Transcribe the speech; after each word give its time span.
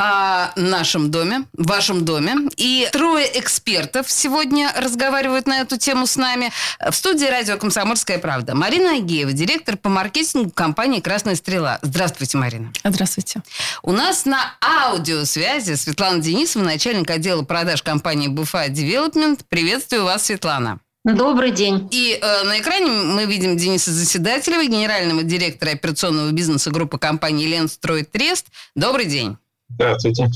О 0.00 0.52
нашем 0.54 1.10
доме, 1.10 1.46
вашем 1.54 2.04
доме. 2.04 2.48
И 2.56 2.88
трое 2.92 3.26
экспертов 3.34 4.08
сегодня 4.08 4.72
разговаривают 4.76 5.48
на 5.48 5.62
эту 5.62 5.76
тему 5.76 6.06
с 6.06 6.14
нами. 6.14 6.52
В 6.78 6.94
студии 6.94 7.24
радио 7.24 7.56
«Комсомольская 7.56 8.20
правда». 8.20 8.54
Марина 8.54 8.92
Агеева, 8.92 9.32
директор 9.32 9.76
по 9.76 9.88
маркетингу 9.88 10.50
компании 10.50 11.00
«Красная 11.00 11.34
стрела». 11.34 11.80
Здравствуйте, 11.82 12.38
Марина. 12.38 12.72
Здравствуйте. 12.84 13.42
У 13.82 13.90
нас 13.90 14.24
на 14.24 14.38
аудиосвязи 14.60 15.74
Светлана 15.74 16.20
Денисова, 16.20 16.62
начальник 16.62 17.10
отдела 17.10 17.42
продаж 17.42 17.82
компании 17.82 18.28
«БФА 18.28 18.68
Девелопмент». 18.68 19.46
Приветствую 19.48 20.04
вас, 20.04 20.26
Светлана. 20.26 20.78
Добрый 21.04 21.50
день. 21.50 21.88
И 21.90 22.16
э, 22.22 22.44
на 22.44 22.60
экране 22.60 22.86
мы 22.86 23.24
видим 23.24 23.56
Дениса 23.56 23.90
Заседателева, 23.90 24.64
генерального 24.64 25.24
директора 25.24 25.70
операционного 25.70 26.30
бизнеса 26.30 26.70
группы 26.70 26.98
компании 26.98 27.48
«Ленстрой 27.48 28.04
Трест». 28.04 28.46
Добрый 28.76 29.06
день. 29.06 29.36
Здравствуйте. 29.70 30.30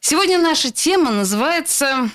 Сегодня 0.00 0.38
наша 0.38 0.70
тема 0.70 1.10
называется... 1.10 2.10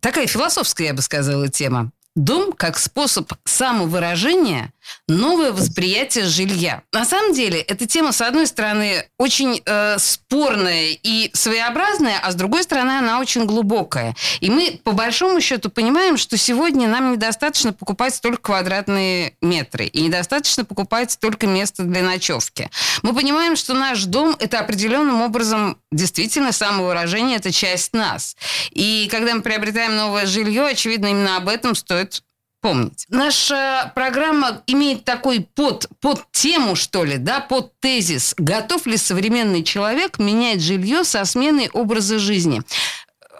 Такая 0.00 0.26
философская, 0.26 0.88
я 0.88 0.94
бы 0.94 1.02
сказала, 1.02 1.48
тема. 1.48 1.92
Дом 2.16 2.52
как 2.52 2.76
способ 2.76 3.32
самовыражения, 3.44 4.72
новое 5.08 5.52
восприятие 5.52 6.24
жилья. 6.24 6.82
На 6.92 7.04
самом 7.04 7.32
деле, 7.32 7.60
эта 7.60 7.86
тема, 7.86 8.12
с 8.12 8.20
одной 8.20 8.46
стороны, 8.46 9.08
очень 9.18 9.62
э, 9.64 9.96
спорная 9.98 10.96
и 11.02 11.30
своеобразная, 11.34 12.18
а 12.22 12.30
с 12.30 12.34
другой 12.34 12.62
стороны, 12.62 12.92
она 12.98 13.20
очень 13.20 13.44
глубокая. 13.44 14.14
И 14.40 14.50
мы, 14.50 14.80
по 14.82 14.92
большому 14.92 15.40
счету, 15.40 15.70
понимаем, 15.70 16.16
что 16.16 16.36
сегодня 16.36 16.88
нам 16.88 17.12
недостаточно 17.12 17.72
покупать 17.72 18.14
столько 18.14 18.42
квадратные 18.42 19.36
метры, 19.40 19.86
и 19.86 20.02
недостаточно 20.02 20.64
покупать 20.64 21.12
столько 21.12 21.46
места 21.46 21.84
для 21.84 22.02
ночевки. 22.02 22.70
Мы 23.02 23.14
понимаем, 23.14 23.56
что 23.56 23.74
наш 23.74 24.04
дом– 24.04 24.36
это 24.38 24.58
определенным 24.58 25.22
образом 25.22 25.78
действительно 25.90 26.52
самовыражение, 26.52 27.36
это 27.36 27.52
часть 27.52 27.92
нас. 27.92 28.36
И 28.70 29.08
когда 29.10 29.34
мы 29.34 29.42
приобретаем 29.42 29.96
новое 29.96 30.26
жилье, 30.26 30.66
очевидно, 30.66 31.06
именно 31.06 31.36
об 31.36 31.48
этом 31.48 31.74
стоит 31.74 32.22
помнить. 32.62 33.04
Наша 33.08 33.92
программа 33.94 34.62
имеет 34.66 35.04
такой 35.04 35.40
под, 35.54 35.88
под 36.00 36.24
тему, 36.30 36.76
что 36.76 37.04
ли, 37.04 37.18
да, 37.18 37.40
под 37.40 37.78
тезис. 37.80 38.34
Готов 38.38 38.86
ли 38.86 38.96
современный 38.96 39.62
человек 39.62 40.18
менять 40.18 40.62
жилье 40.62 41.04
со 41.04 41.24
сменой 41.26 41.68
образа 41.74 42.18
жизни? 42.18 42.62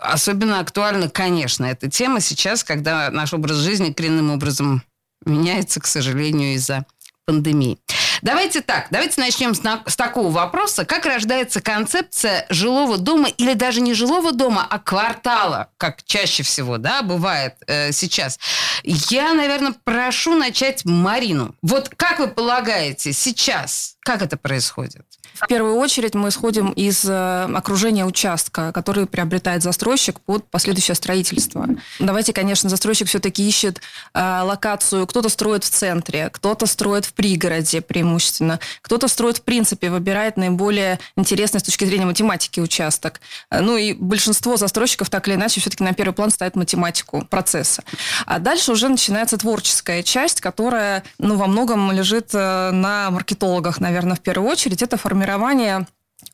Особенно 0.03 0.59
актуальна, 0.59 1.09
конечно, 1.09 1.65
эта 1.65 1.89
тема 1.89 2.21
сейчас, 2.21 2.65
когда 2.65 3.11
наш 3.11 3.33
образ 3.33 3.59
жизни 3.59 3.93
коренным 3.93 4.33
образом 4.33 4.83
меняется, 5.25 5.81
к 5.81 5.87
сожалению, 5.87 6.55
из-за 6.55 6.85
пандемии. 7.25 7.79
Давайте 8.23 8.61
так, 8.61 8.87
давайте 8.91 9.21
начнем 9.21 9.53
с, 9.53 9.65
на, 9.65 9.83
с 9.85 9.97
такого 9.97 10.31
вопроса. 10.31 10.85
Как 10.85 11.07
рождается 11.07 11.61
концепция 11.61 12.47
жилого 12.51 12.97
дома 12.97 13.29
или 13.29 13.55
даже 13.55 13.81
не 13.81 13.95
жилого 13.95 14.31
дома, 14.31 14.65
а 14.69 14.79
квартала, 14.79 15.71
как 15.77 16.05
чаще 16.05 16.45
всего, 16.45 16.79
да, 16.79 17.03
бывает 17.03 17.55
э, 17.67 17.91
сейчас? 17.91 18.39
Я, 18.85 19.35
наверное, 19.35 19.75
прошу 19.83 20.37
начать 20.37 20.85
Марину. 20.85 21.57
Вот 21.63 21.89
как 21.97 22.21
вы 22.21 22.29
полагаете, 22.29 23.13
сейчас, 23.13 23.97
как 24.05 24.23
это 24.23 24.37
происходит? 24.37 25.05
В 25.35 25.49
первую 25.49 25.77
очередь 25.77 26.15
мы 26.15 26.29
исходим 26.29 26.71
из 26.71 27.05
э, 27.05 27.45
окружения 27.53 28.05
участка, 28.05 28.71
который 28.71 29.07
приобретает 29.07 29.63
застройщик 29.63 30.21
под 30.21 30.49
последующее 30.49 30.95
строительство. 30.95 31.67
Давайте, 31.99 32.33
конечно, 32.33 32.69
застройщик 32.71 33.09
все-таки 33.09 33.47
ищет 33.47 33.81
э, 34.15 34.41
локацию. 34.43 35.07
Кто-то 35.07 35.29
строит 35.29 35.65
в 35.65 35.71
центре, 35.71 36.31
кто-то 36.31 36.67
строит 36.67 37.07
в 37.07 37.15
пригороде 37.15 37.81
преимущественно, 37.81 38.12
кто-то 38.81 39.09
строит 39.09 39.39
в 39.39 39.43
принципе, 39.43 39.91
выбирает 39.91 40.37
наиболее 40.37 40.99
интересный 41.17 41.61
с 41.61 41.63
точки 41.63 41.85
зрения 41.85 42.07
математики 42.07 42.61
участок. 42.61 43.21
Ну 43.51 43.77
и 43.77 43.93
большинство 43.93 44.57
застройщиков 44.57 45.11
так 45.11 45.29
или 45.29 45.35
иначе 45.35 45.61
все-таки 45.61 45.85
на 45.85 45.93
первый 45.93 46.13
план 46.13 46.31
ставят 46.31 46.57
математику 46.57 47.25
процесса. 47.29 47.83
А 48.27 48.39
дальше 48.39 48.73
уже 48.73 48.89
начинается 48.89 49.37
творческая 49.37 50.03
часть, 50.03 50.41
которая 50.41 51.03
ну, 51.19 51.37
во 51.37 51.47
многом 51.47 51.93
лежит 51.93 52.31
э, 52.35 52.71
на 52.71 53.11
маркетологах, 53.11 53.81
наверное, 53.81 54.17
в 54.17 54.21
первую 54.21 54.51
очередь. 54.51 54.83
Это 54.83 54.97
формирование 54.97 55.87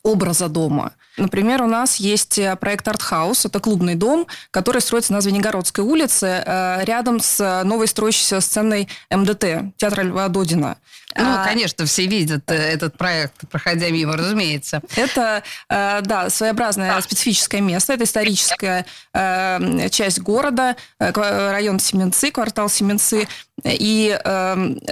образа 0.03 0.47
дома. 0.47 0.93
Например, 1.19 1.61
у 1.61 1.67
нас 1.67 1.97
есть 1.97 2.37
э, 2.37 2.55
проект 2.55 2.87
«Артхаус». 2.87 3.45
Это 3.45 3.59
клубный 3.59 3.95
дом, 3.95 4.25
который 4.51 4.81
строится 4.81 5.11
на 5.13 5.21
Звенигородской 5.21 5.83
улице 5.83 6.43
э, 6.45 6.85
рядом 6.85 7.19
с 7.19 7.63
новой 7.63 7.87
строящейся 7.87 8.39
сценой 8.39 8.87
МДТ, 9.11 9.75
театра 9.77 10.03
Льва 10.03 10.29
Додина. 10.29 10.77
Ну, 11.15 11.25
а, 11.25 11.43
конечно, 11.43 11.85
все 11.85 12.05
видят 12.05 12.49
э, 12.49 12.55
этот 12.55 12.97
проект, 12.97 13.49
проходя 13.49 13.89
мимо, 13.89 14.15
разумеется. 14.15 14.81
Это, 14.95 15.43
да, 15.67 16.29
своеобразное 16.29 16.95
а. 16.95 17.01
специфическое 17.01 17.61
место. 17.61 17.93
Это 17.93 18.03
историческая 18.03 18.85
часть 19.91 20.19
города, 20.19 20.75
район 20.99 21.79
Семенцы, 21.79 22.31
квартал 22.31 22.69
Семенцы. 22.69 23.27
И 23.63 24.17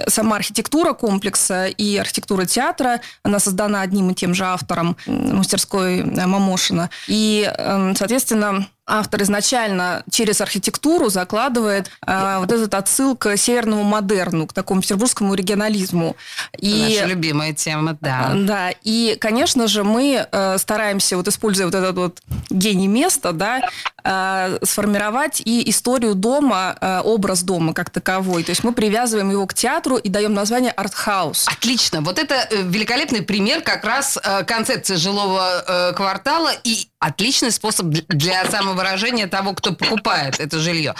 сама 0.08 0.36
архитектура 0.36 0.92
комплекса 0.92 1.66
и 1.66 1.96
архитектура 1.96 2.44
театра, 2.44 3.00
она 3.22 3.38
создана 3.38 3.80
одним 3.82 4.10
и 4.10 4.14
тем 4.14 4.34
же 4.34 4.44
автором 4.44 4.96
мастерской 5.06 6.02
Мамошина. 6.04 6.90
И, 7.06 7.50
эм, 7.56 7.94
соответственно, 7.96 8.66
автор 8.88 9.22
изначально 9.22 10.02
через 10.10 10.40
архитектуру 10.40 11.10
закладывает 11.10 11.90
э, 12.06 12.38
вот 12.38 12.50
этот 12.50 12.74
отсыл 12.74 13.16
к 13.16 13.36
северному 13.36 13.84
модерну, 13.84 14.46
к 14.46 14.52
такому 14.52 14.80
петербургскому 14.80 15.34
регионализму. 15.34 16.16
И, 16.58 16.96
Наша 16.96 17.06
любимая 17.06 17.52
тема, 17.52 17.96
да. 18.00 18.32
Э, 18.32 18.44
да, 18.44 18.70
и, 18.82 19.16
конечно 19.20 19.68
же, 19.68 19.84
мы 19.84 20.26
э, 20.30 20.58
стараемся, 20.58 21.16
вот 21.16 21.28
используя 21.28 21.66
вот 21.66 21.74
этот 21.74 21.96
вот 21.96 22.22
гений 22.50 22.88
места, 22.88 23.32
да, 23.32 23.60
э, 24.08 24.58
сформировать 24.62 25.42
и 25.44 25.68
историю 25.68 26.14
дома, 26.14 26.76
э, 26.80 27.00
образ 27.04 27.42
дома 27.42 27.74
как 27.74 27.90
таковой. 27.90 28.42
То 28.42 28.50
есть 28.50 28.64
мы 28.64 28.72
привязываем 28.72 29.30
его 29.30 29.46
к 29.46 29.52
театру 29.52 29.96
и 29.96 30.08
даем 30.08 30.32
название 30.32 30.72
артхаус. 30.72 31.46
Отлично. 31.46 32.00
Вот 32.00 32.18
это 32.18 32.34
э, 32.34 32.62
великолепный 32.62 33.22
пример 33.22 33.60
как 33.62 33.84
раз 33.84 34.18
концепции 34.46 34.94
жилого 34.96 35.92
квартала 35.94 36.50
и 36.64 36.88
отличный 36.98 37.50
способ 37.52 37.86
для 37.86 38.44
самовыражения 38.46 39.26
того, 39.26 39.52
кто 39.52 39.72
покупает 39.72 40.40
это 40.40 40.58
жилье. 40.58 40.94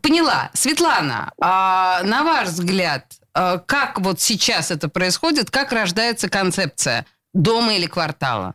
Поняла. 0.00 0.50
Светлана, 0.54 1.32
а 1.40 2.02
на 2.04 2.22
ваш 2.22 2.48
взгляд, 2.48 3.06
как 3.32 4.00
вот 4.00 4.20
сейчас 4.20 4.70
это 4.70 4.88
происходит, 4.88 5.50
как 5.50 5.72
рождается 5.72 6.28
концепция 6.28 7.06
дома 7.32 7.74
или 7.74 7.86
квартала? 7.86 8.54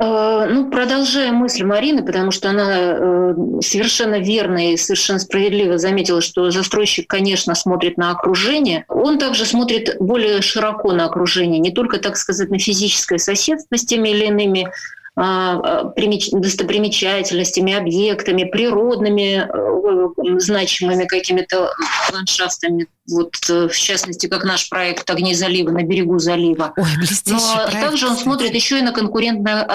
Э, 0.00 0.46
ну, 0.48 0.70
продолжая 0.70 1.32
мысль 1.32 1.64
Марины, 1.64 2.04
потому 2.04 2.30
что 2.30 2.50
она 2.50 2.76
э, 2.76 3.34
совершенно 3.60 4.18
верно 4.18 4.72
и 4.72 4.76
совершенно 4.76 5.18
справедливо 5.18 5.78
заметила, 5.78 6.20
что 6.20 6.50
застройщик, 6.50 7.08
конечно, 7.08 7.54
смотрит 7.54 7.96
на 7.98 8.10
окружение. 8.10 8.84
Он 8.88 9.18
также 9.18 9.44
смотрит 9.44 9.96
более 10.00 10.42
широко 10.42 10.92
на 10.92 11.04
окружение, 11.04 11.60
не 11.60 11.70
только, 11.70 11.98
так 11.98 12.16
сказать, 12.16 12.50
на 12.50 12.58
физическое 12.58 13.18
соседство 13.18 13.76
с 13.76 13.84
теми 13.84 14.08
или 14.08 14.26
иными 14.26 14.72
достопримечательностями, 15.14 17.74
объектами, 17.74 18.44
природными 18.44 19.46
э, 19.46 20.38
значимыми 20.40 21.04
какими-то 21.04 21.70
ландшафтами. 22.12 22.86
Вот, 23.10 23.34
э, 23.50 23.68
в 23.68 23.76
частности, 23.76 24.26
как 24.26 24.44
наш 24.44 24.70
проект 24.70 25.10
«Огни 25.10 25.34
залива» 25.34 25.70
на 25.70 25.82
берегу 25.82 26.18
залива. 26.18 26.72
Ой, 26.76 26.86
Но 27.26 27.38
проект, 27.66 27.72
также 27.72 28.08
он 28.08 28.16
смотрит 28.16 28.54
еще 28.54 28.78
и 28.78 28.82
на 28.82 28.92
конкурентное, 28.92 29.66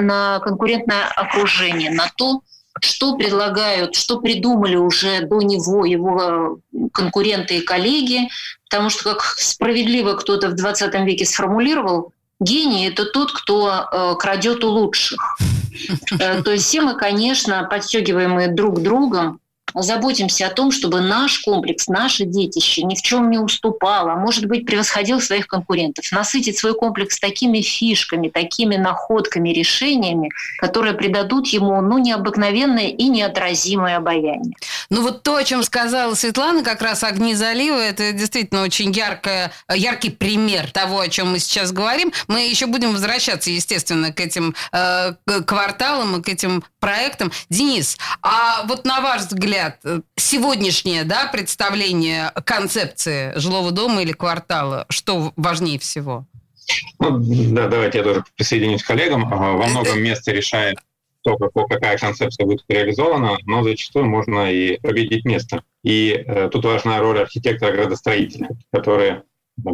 на 0.00 0.40
конкурентное 0.40 1.04
окружение, 1.14 1.90
на 1.90 2.10
то, 2.16 2.40
что 2.80 3.16
предлагают, 3.16 3.96
что 3.96 4.20
придумали 4.20 4.76
уже 4.76 5.22
до 5.22 5.42
него 5.42 5.84
его 5.84 6.60
конкуренты 6.92 7.58
и 7.58 7.62
коллеги, 7.62 8.28
потому 8.68 8.90
что, 8.90 9.14
как 9.14 9.22
справедливо 9.22 10.14
кто-то 10.14 10.48
в 10.48 10.54
20 10.54 10.94
веке 11.06 11.26
сформулировал, 11.26 12.12
Гений– 12.40 12.88
это 12.88 13.06
тот, 13.06 13.32
кто 13.32 13.70
э, 13.70 14.14
крадет 14.18 14.64
у 14.64 14.68
лучших. 14.68 15.18
Э, 16.18 16.42
то 16.42 16.52
есть 16.52 16.64
все 16.64 16.80
мы, 16.80 16.96
конечно, 16.96 17.62
подстегиваемые 17.64 18.48
друг 18.48 18.80
другом, 18.80 19.40
заботимся 19.82 20.46
о 20.46 20.50
том, 20.50 20.70
чтобы 20.70 21.00
наш 21.00 21.38
комплекс, 21.40 21.88
наше 21.88 22.24
детище 22.24 22.82
ни 22.82 22.94
в 22.94 23.02
чем 23.02 23.30
не 23.30 23.38
уступало, 23.38 24.12
а 24.12 24.16
может 24.16 24.46
быть, 24.46 24.66
превосходил 24.66 25.20
своих 25.20 25.46
конкурентов. 25.46 26.10
Насытить 26.12 26.58
свой 26.58 26.74
комплекс 26.74 27.18
такими 27.18 27.60
фишками, 27.60 28.28
такими 28.28 28.76
находками, 28.76 29.50
решениями, 29.50 30.30
которые 30.58 30.94
придадут 30.94 31.46
ему 31.48 31.80
ну, 31.80 31.98
необыкновенное 31.98 32.88
и 32.88 33.08
неотразимое 33.08 33.96
обаяние. 33.96 34.54
Ну 34.90 35.02
вот 35.02 35.22
то, 35.22 35.36
о 35.36 35.44
чем 35.44 35.62
сказала 35.62 36.14
Светлана, 36.14 36.62
как 36.62 36.82
раз 36.82 37.02
«Огни 37.04 37.34
залива», 37.34 37.78
это 37.78 38.12
действительно 38.12 38.62
очень 38.62 38.92
яркое, 38.92 39.52
яркий 39.72 40.10
пример 40.10 40.70
того, 40.70 41.00
о 41.00 41.08
чем 41.08 41.32
мы 41.32 41.38
сейчас 41.38 41.72
говорим. 41.72 42.12
Мы 42.28 42.48
еще 42.48 42.66
будем 42.66 42.92
возвращаться, 42.92 43.50
естественно, 43.50 44.12
к 44.12 44.20
этим 44.20 44.54
э, 44.72 45.12
кварталам 45.46 46.16
и 46.16 46.22
к 46.22 46.28
этим 46.28 46.64
проектам. 46.78 47.32
Денис, 47.50 47.98
а 48.22 48.62
вот 48.64 48.84
на 48.84 49.00
ваш 49.00 49.22
взгляд, 49.22 49.65
сегодняшнее 50.16 51.04
да, 51.04 51.28
представление 51.32 52.30
концепции 52.44 53.32
жилого 53.36 53.70
дома 53.70 54.02
или 54.02 54.12
квартала, 54.12 54.86
что 54.88 55.32
важнее 55.36 55.78
всего? 55.78 56.26
Ну, 56.98 57.18
да, 57.54 57.68
давайте 57.68 57.98
я 57.98 58.04
тоже 58.04 58.24
присоединюсь 58.36 58.82
к 58.82 58.86
коллегам. 58.86 59.28
Во 59.28 59.66
многом 59.66 60.02
место 60.02 60.32
решает 60.32 60.78
то, 61.22 61.36
какая 61.36 61.98
концепция 61.98 62.46
будет 62.46 62.64
реализована, 62.68 63.36
но 63.46 63.62
зачастую 63.64 64.06
можно 64.06 64.50
и 64.50 64.78
победить 64.78 65.24
место. 65.24 65.62
И 65.82 66.10
э, 66.12 66.48
тут 66.52 66.64
важна 66.64 67.00
роль 67.00 67.18
архитектора-градостроителя, 67.20 68.50
который 68.72 69.22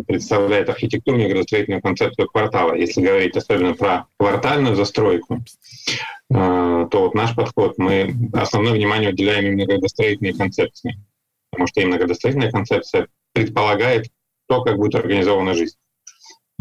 представляет 0.06 0.68
архитектурную 0.68 1.28
и 1.28 1.30
градостроительную 1.30 1.82
концепцию 1.82 2.28
квартала. 2.28 2.74
Если 2.74 3.02
говорить 3.02 3.36
особенно 3.36 3.74
про 3.74 4.06
квартальную 4.18 4.76
застройку, 4.76 5.38
э, 5.38 5.44
то 6.30 6.88
вот 6.92 7.14
наш 7.14 7.34
подход, 7.34 7.78
мы 7.78 8.14
основное 8.32 8.72
внимание 8.72 9.10
уделяем 9.10 9.46
именно 9.46 9.66
градостроительной 9.66 10.34
концепции, 10.34 10.98
потому 11.50 11.66
что 11.66 11.80
именно 11.80 11.98
градостроительная 11.98 12.50
концепция 12.50 13.08
предполагает 13.32 14.08
то, 14.48 14.62
как 14.62 14.76
будет 14.76 14.94
организована 14.94 15.54
жизнь 15.54 15.76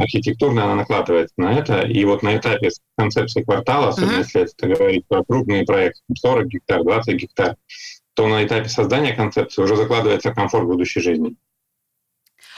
архитектурно 0.02 0.64
она 0.64 0.76
накладывается 0.76 1.34
на 1.38 1.54
это. 1.54 1.82
И 1.82 2.04
вот 2.06 2.24
на 2.24 2.38
этапе 2.38 2.70
концепции 2.98 3.44
квартала, 3.44 3.90
особенно 3.90 4.14
uh-huh. 4.14 4.20
если 4.20 4.42
это 4.44 4.68
говорить 4.68 5.08
про 5.08 5.24
крупные 5.24 5.64
проекты, 5.64 6.02
40 6.16 6.48
гектар, 6.48 6.84
20 6.84 7.16
гектар, 7.16 7.56
то 8.14 8.28
на 8.28 8.46
этапе 8.46 8.70
создания 8.70 9.14
концепции 9.14 9.62
уже 9.62 9.76
закладывается 9.76 10.34
комфорт 10.34 10.66
будущей 10.66 11.02
жизни. 11.02 11.36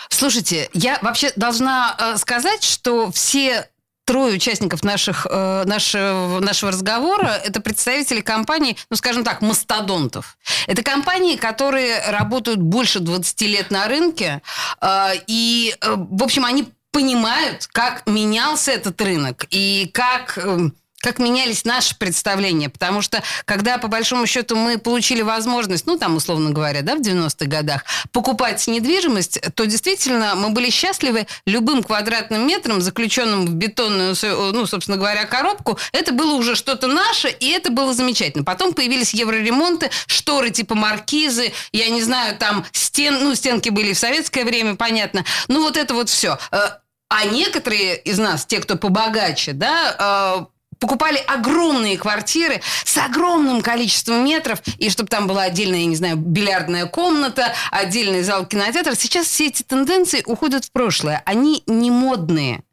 Слушайте, 0.10 0.70
я 0.74 1.00
вообще 1.02 1.32
должна 1.36 1.96
э, 1.98 2.18
сказать, 2.18 2.64
что 2.64 3.12
все 3.12 3.68
трое 4.06 4.36
участников 4.36 4.84
наших, 4.84 5.26
э, 5.30 5.64
нашего, 5.66 6.40
нашего 6.40 6.72
разговора– 6.72 7.40
это 7.46 7.62
представители 7.62 8.22
компаний, 8.22 8.78
ну, 8.90 8.98
скажем 8.98 9.24
так, 9.24 9.42
мастодонтов. 9.42 10.38
Это 10.68 10.84
компании, 10.84 11.38
которые 11.38 12.00
работают 12.10 12.60
больше 12.60 13.00
20 13.00 13.42
лет 13.44 13.72
на 13.72 13.88
рынке, 13.88 14.42
э, 14.82 15.12
и, 15.28 15.76
э, 15.80 15.96
в 15.98 16.24
общем, 16.24 16.46
они 16.46 16.70
понимают, 16.92 17.68
как 17.72 18.06
менялся 18.06 18.72
этот 18.72 19.02
рынок 19.02 19.48
и 19.50 19.90
как 19.94 20.38
эм, 20.38 20.76
как 21.04 21.20
менялись 21.20 21.66
наши 21.66 21.96
представления. 21.98 22.70
Потому 22.70 23.02
что, 23.02 23.22
когда, 23.44 23.78
по 23.78 23.90
большому 23.90 24.26
счету, 24.26 24.56
мы 24.56 24.78
получили 24.78 25.22
возможность, 25.22 25.86
ну, 25.86 25.98
там, 25.98 26.16
условно 26.16 26.52
говоря, 26.52 26.82
да, 26.82 26.96
в 26.96 27.02
90-х 27.02 27.46
годах, 27.46 27.84
покупать 28.14 28.66
недвижимость, 28.68 29.42
то 29.54 29.66
действительно 29.66 30.36
мы 30.36 30.50
были 30.52 30.70
счастливы 30.70 31.28
любым 31.46 31.84
квадратным 31.84 32.48
метром, 32.48 32.80
заключенным 32.82 33.46
в 33.46 33.54
бетонную, 33.54 34.16
ну, 34.54 34.66
собственно 34.66 34.96
говоря, 34.96 35.26
коробку. 35.26 35.78
Это 35.92 36.14
было 36.14 36.36
уже 36.36 36.56
что-то 36.56 36.88
наше, 36.88 37.28
и 37.28 37.50
это 37.50 37.70
было 37.70 37.94
замечательно. 37.94 38.46
Потом 38.46 38.74
появились 38.74 39.14
евроремонты, 39.14 39.92
шторы 40.08 40.52
типа 40.52 40.74
маркизы, 40.74 41.52
я 41.74 41.90
не 41.90 42.02
знаю, 42.02 42.38
там 42.38 42.66
стен, 42.72 43.20
ну, 43.22 43.36
стенки 43.36 43.68
были 43.68 43.92
в 43.92 44.00
советское 44.00 44.46
время, 44.46 44.76
понятно. 44.78 45.26
Ну, 45.50 45.64
вот 45.64 45.76
это 45.76 45.94
вот 45.94 46.08
все. 46.10 46.38
Э, 46.52 46.70
а 47.10 47.26
некоторые 47.26 47.98
из 47.98 48.18
нас, 48.18 48.46
те, 48.46 48.60
кто 48.60 48.78
побогаче, 48.78 49.52
да, 49.52 50.46
э, 50.48 50.54
покупали 50.84 51.18
огромные 51.28 51.98
квартиры 51.98 52.62
с 52.84 52.98
огромным 52.98 53.62
количеством 53.62 54.26
метров, 54.26 54.60
и 54.80 54.90
чтобы 54.90 55.08
там 55.08 55.28
была 55.28 55.44
отдельная, 55.44 55.80
я 55.80 55.86
не 55.86 55.96
знаю, 55.96 56.18
бильярдная 56.18 56.88
комната, 56.88 57.54
отдельный 57.72 58.22
зал 58.22 58.46
кинотеатра. 58.46 58.94
Сейчас 58.94 59.28
все 59.28 59.48
эти 59.48 59.64
тенденции 59.64 60.24
уходят 60.26 60.66
в 60.66 60.74
прошлое. 60.74 61.24
Они 61.26 61.64
не 61.68 61.90
модные. 61.90 62.64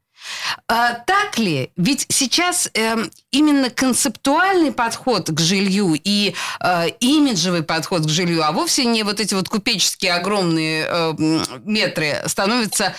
А, 0.67 0.95
так 0.95 1.39
ли? 1.39 1.71
Ведь 1.77 2.07
сейчас 2.09 2.69
э, 2.75 2.97
именно 3.31 3.71
концептуальный 3.71 4.73
подход 4.73 5.31
к 5.31 5.39
жилью 5.39 5.95
и 5.95 6.35
э, 6.59 6.89
имиджевый 6.99 7.63
подход 7.63 8.06
к 8.06 8.09
жилью, 8.09 8.45
а 8.45 8.51
вовсе 8.51 8.87
не 8.87 9.05
вот 9.05 9.21
эти 9.21 9.35
вот 9.35 9.49
купеческие 9.49 10.15
огромные 10.15 10.85
э, 10.89 11.15
метры 11.63 12.25
становятся 12.27 12.93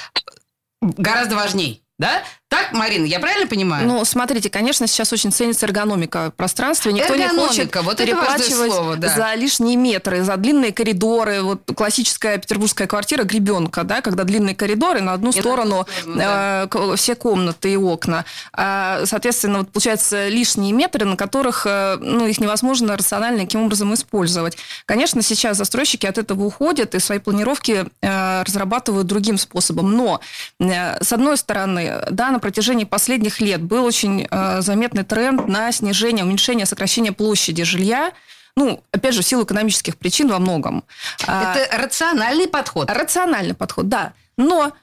гораздо 0.81 1.35
важней. 1.35 1.83
Да? 1.99 2.23
Так, 2.51 2.73
Марина, 2.73 3.05
я 3.05 3.21
правильно 3.21 3.47
понимаю? 3.47 3.87
Ну, 3.87 4.03
смотрите, 4.03 4.49
конечно, 4.49 4.85
сейчас 4.85 5.13
очень 5.13 5.31
ценится 5.31 5.65
эргономика 5.65 6.33
пространства. 6.35 6.89
Никто 6.89 7.13
эргономика, 7.13 7.41
не 7.41 7.47
хочет 7.47 7.75
вот 7.77 7.95
переплачивать 7.95 8.73
слово, 8.73 8.97
да. 8.97 9.07
за 9.07 9.33
лишние 9.35 9.77
метры, 9.77 10.21
за 10.25 10.35
длинные 10.35 10.73
коридоры. 10.73 11.43
Вот 11.43 11.61
классическая 11.73 12.37
петербургская 12.37 12.87
квартира 12.87 13.23
гребенка, 13.23 13.85
да, 13.85 14.01
когда 14.01 14.25
длинные 14.25 14.53
коридоры, 14.53 14.99
на 14.99 15.13
одну 15.13 15.29
и 15.29 15.31
сторону, 15.31 15.87
сторону 16.01 16.17
да. 16.17 16.67
э, 16.69 16.95
все 16.97 17.15
комнаты 17.15 17.71
и 17.71 17.77
окна. 17.77 18.25
А, 18.51 19.05
соответственно, 19.05 19.59
вот 19.59 19.71
получается 19.71 20.27
лишние 20.27 20.73
метры, 20.73 21.05
на 21.05 21.15
которых 21.15 21.65
э, 21.65 21.99
ну, 22.01 22.25
их 22.25 22.41
невозможно 22.41 22.97
рационально 22.97 23.43
каким 23.43 23.63
образом 23.63 23.93
использовать. 23.93 24.57
Конечно, 24.85 25.21
сейчас 25.21 25.55
застройщики 25.55 26.05
от 26.05 26.17
этого 26.17 26.43
уходят 26.43 26.95
и 26.95 26.99
свои 26.99 27.19
планировки 27.19 27.85
э, 28.01 28.43
разрабатывают 28.43 29.07
другим 29.07 29.37
способом. 29.37 29.95
Но, 29.95 30.19
э, 30.59 31.01
с 31.01 31.13
одной 31.13 31.37
стороны, 31.37 32.03
да, 32.11 32.40
протяжении 32.41 32.83
последних 32.83 33.39
лет 33.39 33.61
был 33.61 33.85
очень 33.85 34.27
э, 34.29 34.61
заметный 34.61 35.03
тренд 35.03 35.47
на 35.47 35.71
снижение, 35.71 36.25
уменьшение, 36.25 36.65
сокращение 36.65 37.11
площади 37.11 37.63
жилья. 37.63 38.11
Ну, 38.57 38.83
опять 38.91 39.13
же, 39.13 39.21
в 39.21 39.25
силу 39.25 39.43
экономических 39.43 39.97
причин 39.97 40.27
во 40.27 40.39
многом. 40.39 40.83
А, 41.25 41.55
Это 41.55 41.77
рациональный 41.77 42.47
подход. 42.47 42.91
Рациональный 42.91 43.53
подход, 43.53 43.87
да. 43.87 44.13
Но 44.35 44.73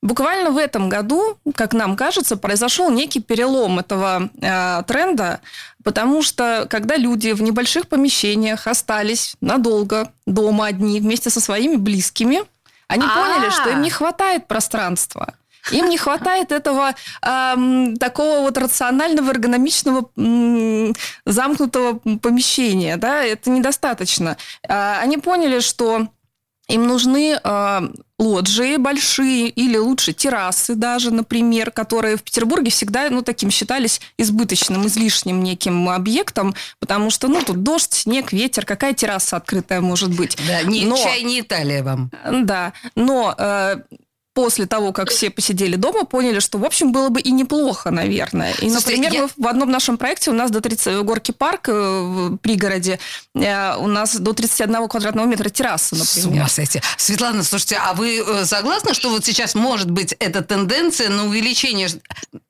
Буквально 0.00 0.50
в 0.50 0.58
этом 0.58 0.88
году, 0.88 1.38
как 1.56 1.72
нам 1.72 1.96
кажется, 1.96 2.36
произошел 2.36 2.88
некий 2.88 3.20
перелом 3.20 3.80
этого 3.80 4.30
э, 4.40 4.82
тренда, 4.86 5.40
потому 5.82 6.22
что 6.22 6.68
когда 6.70 6.96
люди 6.96 7.32
в 7.32 7.42
небольших 7.42 7.88
помещениях 7.88 8.68
остались 8.68 9.34
надолго 9.40 10.12
дома 10.24 10.66
одни 10.66 11.00
вместе 11.00 11.30
со 11.30 11.40
своими 11.40 11.74
близкими, 11.74 12.42
они 12.86 13.02
А-а-а. 13.04 13.34
поняли, 13.34 13.50
что 13.50 13.70
им 13.70 13.82
не 13.82 13.90
хватает 13.90 14.46
пространства. 14.46 15.34
Им 15.72 15.88
не 15.88 15.98
хватает 15.98 16.52
этого 16.52 16.94
эм, 17.22 17.96
такого 17.96 18.40
вот 18.40 18.58
рационального, 18.58 19.30
эргономичного, 19.30 20.10
эм, 20.16 20.94
замкнутого 21.24 21.98
помещения. 22.18 22.96
Да? 22.96 23.24
Это 23.24 23.50
недостаточно. 23.50 24.36
Э, 24.68 24.98
они 25.00 25.18
поняли, 25.18 25.60
что 25.60 26.08
им 26.68 26.86
нужны 26.86 27.38
э, 27.42 27.80
лоджии 28.18 28.76
большие 28.76 29.48
или 29.48 29.78
лучше 29.78 30.12
террасы 30.12 30.74
даже, 30.74 31.10
например, 31.10 31.70
которые 31.70 32.18
в 32.18 32.22
Петербурге 32.22 32.70
всегда 32.70 33.08
ну, 33.08 33.22
таким 33.22 33.50
считались 33.50 34.02
избыточным, 34.18 34.86
излишним 34.86 35.42
неким 35.42 35.88
объектом, 35.88 36.54
потому 36.78 37.08
что 37.10 37.28
ну, 37.28 37.42
тут 37.42 37.62
дождь, 37.62 37.94
снег, 37.94 38.32
ветер, 38.32 38.66
какая 38.66 38.92
терраса 38.92 39.38
открытая 39.38 39.80
может 39.80 40.14
быть. 40.14 40.36
Да, 40.46 40.62
не 40.62 40.84
но, 40.84 40.96
чай, 40.96 41.22
не 41.22 41.40
Италия 41.40 41.82
вам. 41.82 42.10
Да, 42.30 42.74
но 42.94 43.34
э, 43.36 43.76
после 44.38 44.66
того, 44.66 44.92
как 44.92 45.10
все 45.10 45.30
посидели 45.30 45.74
дома, 45.74 46.04
поняли, 46.04 46.38
что, 46.38 46.58
в 46.58 46.64
общем, 46.64 46.92
было 46.92 47.08
бы 47.08 47.20
и 47.20 47.32
неплохо, 47.32 47.90
наверное. 47.90 48.52
И, 48.52 48.70
Слушайте, 48.70 49.02
например, 49.02 49.12
я... 49.12 49.28
в 49.36 49.48
одном 49.48 49.68
нашем 49.68 49.98
проекте 49.98 50.30
у 50.30 50.32
нас 50.32 50.52
до 50.52 50.60
30... 50.60 51.02
Горки 51.02 51.32
парк 51.32 51.68
э, 51.68 51.72
в 51.72 52.36
пригороде, 52.36 53.00
э, 53.34 53.74
у 53.78 53.88
нас 53.88 54.14
до 54.16 54.32
31 54.32 54.86
квадратного 54.86 55.26
метра 55.26 55.48
терраса, 55.48 55.96
например. 55.96 56.22
С 56.22 56.26
ума 56.26 56.48
сойти. 56.48 56.80
Светлана, 56.96 57.42
слушайте, 57.42 57.80
а 57.84 57.94
вы 57.94 58.20
э, 58.24 58.44
согласны, 58.44 58.94
что 58.94 59.10
вот 59.10 59.24
сейчас 59.24 59.56
может 59.56 59.90
быть 59.90 60.14
эта 60.20 60.40
тенденция 60.42 61.08
на 61.08 61.26
увеличение, 61.26 61.88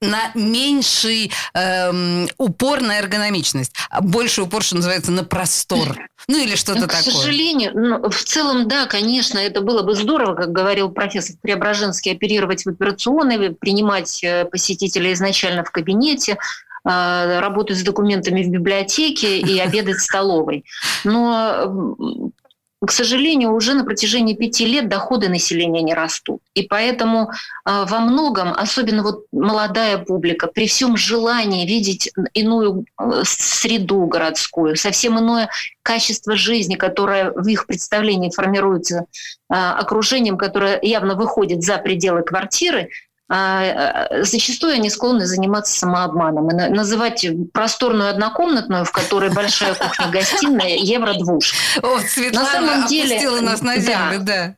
на 0.03 0.31
меньший 0.35 1.33
эм, 1.55 2.29
упор 2.37 2.83
на 2.83 2.99
эргономичность, 2.99 3.73
а 3.89 4.03
больше 4.03 4.43
упор, 4.43 4.63
что 4.63 4.77
называется, 4.77 5.11
на 5.11 5.25
простор? 5.25 5.97
Ну 6.27 6.37
или 6.37 6.57
что-то 6.57 6.83
такое. 6.83 7.01
К 7.01 7.05
сожалению, 7.05 7.73
ну, 7.75 8.11
в 8.11 8.25
целом, 8.25 8.69
да, 8.69 8.85
конечно, 8.85 9.39
это 9.39 9.63
было 9.63 9.83
бы 9.83 9.95
здорово, 9.95 10.35
как 10.35 10.53
говорил 10.53 10.91
профессор 10.91 11.37
Преображенский, 11.41 11.78
оперировать 12.11 12.65
в 12.65 12.69
операционной, 12.69 13.55
принимать 13.55 14.23
э, 14.23 14.45
посетителя 14.45 15.13
изначально 15.13 15.65
в 15.65 15.71
кабинете, 15.71 16.39
э, 16.85 17.41
работать 17.41 17.79
с 17.79 17.83
документами 17.83 18.43
в 18.43 18.51
библиотеке 18.51 19.39
и 19.39 19.59
обедать 19.67 19.97
в 19.97 20.03
столовой. 20.03 20.65
Но 21.05 22.31
к 22.81 22.93
сожалению, 22.93 23.55
уже 23.55 23.75
на 23.75 23.85
протяжении 23.85 24.35
пяти 24.35 24.65
лет 24.65 24.89
доходы 24.89 25.29
населения 25.29 25.83
не 25.83 25.95
растут. 25.95 26.41
И 26.55 26.63
поэтому 26.63 27.31
э, 27.31 27.85
во 27.89 27.99
многом, 27.99 28.53
особенно 28.53 29.03
вот 29.03 29.25
молодая 29.33 29.99
публика, 29.99 30.47
при 30.47 30.69
всем 30.69 30.97
желании 30.97 31.67
видеть 31.67 32.13
иную 32.35 32.85
э, 32.97 33.23
среду 33.25 34.07
городскую, 34.07 34.77
совсем 34.77 35.19
иное 35.19 35.51
качество 35.83 36.37
жизни, 36.37 36.77
которое 36.77 37.33
в 37.33 37.49
их 37.49 37.67
представлении 37.67 38.31
формируется 38.31 39.07
э, 39.51 39.55
окружением, 39.55 40.39
которое 40.39 40.79
явно 40.81 41.17
выходит 41.17 41.65
за 41.65 41.79
пределы 41.79 42.23
квартиры, 42.23 42.83
а, 42.83 43.08
зачастую 43.29 44.75
они 44.75 44.89
склонны 44.89 45.27
заниматься 45.27 45.79
самообманом 45.79 46.51
и 46.51 46.55
называть 46.71 47.27
просторную 47.53 48.11
однокомнатную, 48.11 48.85
в 48.85 48.93
которой 48.93 49.31
большая 49.31 49.75
кухня-гостиная, 49.75 50.77
евро-двушка. 50.79 51.57
На 52.33 52.47
самом 52.47 52.87
деле, 52.87 53.17
опустила 53.17 53.41
нас 53.41 53.61
на 53.63 53.79
землю, 53.79 54.19
да. 54.21 54.25
да. 54.47 54.55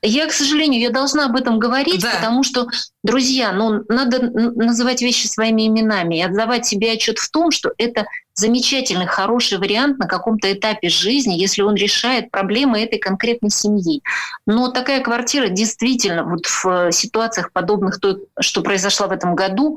Я, 0.00 0.28
к 0.28 0.32
сожалению, 0.32 0.80
я 0.80 0.90
должна 0.90 1.26
об 1.26 1.34
этом 1.34 1.58
говорить, 1.58 2.02
да. 2.02 2.12
потому 2.12 2.44
что, 2.44 2.68
друзья, 3.02 3.52
ну, 3.52 3.82
надо 3.88 4.30
называть 4.30 5.02
вещи 5.02 5.26
своими 5.26 5.66
именами 5.66 6.18
и 6.18 6.22
отдавать 6.22 6.66
себе 6.66 6.92
отчет 6.92 7.18
в 7.18 7.28
том, 7.30 7.50
что 7.50 7.72
это 7.78 8.06
замечательный, 8.38 9.06
хороший 9.06 9.58
вариант 9.58 9.98
на 9.98 10.06
каком-то 10.06 10.52
этапе 10.52 10.88
жизни, 10.88 11.34
если 11.34 11.62
он 11.62 11.74
решает 11.74 12.30
проблемы 12.30 12.80
этой 12.80 12.98
конкретной 12.98 13.50
семьи. 13.50 14.02
Но 14.46 14.70
такая 14.70 15.00
квартира 15.00 15.48
действительно 15.48 16.24
вот 16.24 16.46
в 16.46 16.92
ситуациях 16.92 17.52
подобных 17.52 18.00
той, 18.00 18.18
что 18.40 18.62
произошло 18.62 19.08
в 19.08 19.12
этом 19.12 19.34
году, 19.34 19.76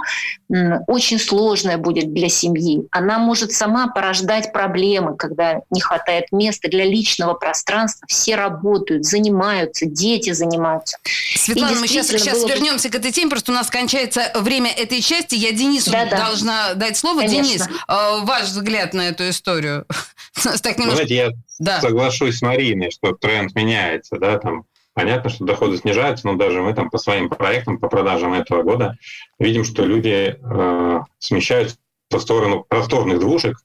очень 0.88 1.20
сложная 1.20 1.77
будет 1.77 2.13
для 2.13 2.30
семьи. 2.30 2.88
Она 2.91 3.18
может 3.18 3.51
сама 3.51 3.88
порождать 3.88 4.53
проблемы, 4.53 5.15
когда 5.15 5.62
не 5.72 5.82
хватает 5.82 6.25
места 6.32 6.70
для 6.70 6.86
личного 6.86 7.34
пространства. 7.34 8.06
Все 8.08 8.36
работают, 8.36 9.06
занимаются, 9.06 9.86
дети 9.86 10.32
занимаются. 10.34 10.98
Светлана, 11.36 11.80
мы 11.80 11.88
сейчас, 11.88 12.08
сейчас 12.08 12.44
вернемся 12.44 12.89
к 12.89 12.96
этой 12.96 13.12
теме, 13.12 13.32
просто 13.32 13.51
у 13.51 13.56
нас 13.56 13.70
кончается 13.70 14.32
время 14.36 14.72
этой 14.72 15.01
части. 15.01 15.36
Я 15.36 15.51
Денису 15.51 15.91
да, 15.91 16.06
да. 16.06 16.25
должна 16.25 16.74
дать 16.75 16.98
слово. 16.98 17.22
Конечно. 17.22 17.44
Денис, 17.44 17.68
э, 17.88 18.50
ваш 18.51 18.63
взгляд 18.63 18.93
на 18.93 19.10
эту 19.10 19.29
историю? 19.29 19.86
так 20.62 20.77
немножко... 20.77 21.05
Знаете, 21.05 21.15
я 21.15 21.31
да. 21.60 21.81
соглашусь 21.81 22.38
с 22.38 22.41
Мариной, 22.41 22.91
что 22.91 23.13
тренд 23.13 23.55
меняется, 23.55 24.17
да, 24.17 24.38
там 24.38 24.65
Понятно, 24.93 25.29
что 25.29 25.46
доходы 25.46 25.77
снижаются, 25.77 26.27
но 26.27 26.36
даже 26.36 26.62
мы 26.62 26.74
там 26.74 26.89
по 26.89 26.98
своим 26.98 27.29
проектам, 27.29 27.79
по 27.79 27.88
продажам 27.88 28.34
этого 28.34 28.62
года 28.62 28.98
видим, 29.39 29.63
что 29.63 29.86
люди 29.86 30.38
э, 30.38 31.00
смещаются 31.17 31.77
в 32.10 32.20
сторону 32.20 32.65
просторных 32.67 33.20
двушек, 33.20 33.55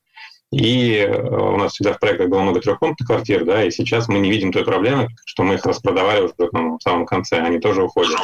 и 0.52 0.99
э, 0.99 1.21
у 1.21 1.57
нас 1.57 1.73
всегда 1.73 1.95
в 1.95 1.99
проектах 1.99 2.28
было 2.28 2.43
много 2.43 2.61
трехкомнатных 2.61 3.09
квартир, 3.09 3.45
да, 3.45 3.64
и 3.64 3.73
сейчас 3.73 4.07
мы 4.07 4.21
не 4.21 4.31
видим 4.31 4.52
той 4.52 4.64
проблемы, 4.64 5.09
что 5.25 5.43
мы 5.43 5.55
их 5.55 5.66
распродавали 5.66 6.21
уже 6.21 6.35
там, 6.52 6.78
в 6.78 6.83
самом 6.83 7.07
конце, 7.07 7.38
они 7.38 7.59
тоже 7.59 7.83
уходят. 7.83 8.21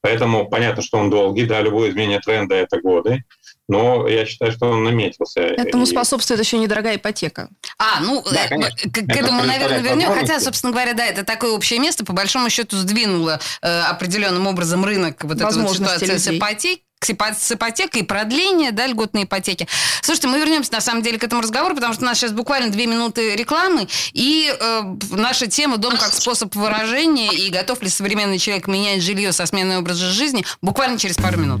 Поэтому 0.00 0.48
понятно, 0.48 0.82
что 0.82 0.98
он 0.98 1.10
долгий, 1.10 1.46
да, 1.46 1.60
любое 1.60 1.90
изменение 1.90 2.20
тренда– 2.20 2.54
это 2.56 2.80
годы, 2.80 3.24
но 3.68 4.06
я 4.08 4.24
считаю, 4.26 4.52
что 4.52 4.66
он 4.70 4.84
наметился. 4.84 5.40
Этому 5.40 5.84
и... 5.84 5.86
способствует 5.86 6.40
еще 6.40 6.58
недорогая 6.58 6.96
ипотека. 6.96 7.48
А, 7.78 8.00
ну, 8.00 8.22
да, 8.30 8.46
э, 8.46 8.88
к, 8.88 9.06
к 9.06 9.16
этому, 9.16 9.42
наверное, 9.42 9.80
вернем. 9.80 10.12
Хотя, 10.12 10.40
собственно 10.40 10.72
говоря, 10.72 10.94
да, 10.94 11.04
это 11.04 11.24
такое 11.24 11.50
общее 11.50 11.78
место, 11.78 12.04
по 12.04 12.12
большому 12.12 12.50
счету, 12.50 12.76
сдвинуло 12.76 13.40
э, 13.62 13.80
определенным 13.82 14.46
образом 14.46 14.84
рынок 14.84 15.24
вот 15.24 15.40
этой 15.40 15.62
вот 15.62 15.76
ситуации 15.76 16.16
с 16.16 16.28
ипотекой 16.28 16.82
с 16.98 17.52
ипотекой, 17.52 18.04
продление, 18.04 18.72
да, 18.72 18.86
льготной 18.86 19.24
ипотеки. 19.24 19.68
Слушайте, 20.00 20.28
мы 20.28 20.38
вернемся 20.38 20.72
на 20.72 20.80
самом 20.80 21.02
деле 21.02 21.18
к 21.18 21.24
этому 21.24 21.42
разговору, 21.42 21.74
потому 21.74 21.92
что 21.92 22.02
у 22.02 22.06
нас 22.06 22.18
сейчас 22.18 22.32
буквально 22.32 22.70
две 22.70 22.86
минуты 22.86 23.36
рекламы, 23.36 23.86
и 24.12 24.52
э, 24.58 24.82
наша 25.10 25.46
тема 25.46 25.76
«Дом 25.76 25.92
как 25.98 26.12
способ 26.12 26.54
выражения» 26.56 27.32
и 27.32 27.50
готов 27.50 27.82
ли 27.82 27.90
современный 27.90 28.38
человек 28.38 28.66
менять 28.66 29.02
жилье 29.02 29.32
со 29.32 29.46
сменой 29.46 29.78
образа 29.78 30.06
жизни 30.06 30.44
буквально 30.62 30.98
через 30.98 31.16
пару 31.16 31.38
минут. 31.38 31.60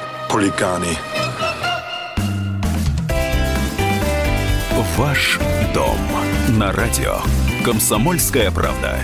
хулиганы. 0.31 0.97
Ваш 4.95 5.37
дом 5.73 5.97
на 6.57 6.71
радио. 6.71 7.17
Комсомольская 7.65 8.49
правда. 8.49 9.01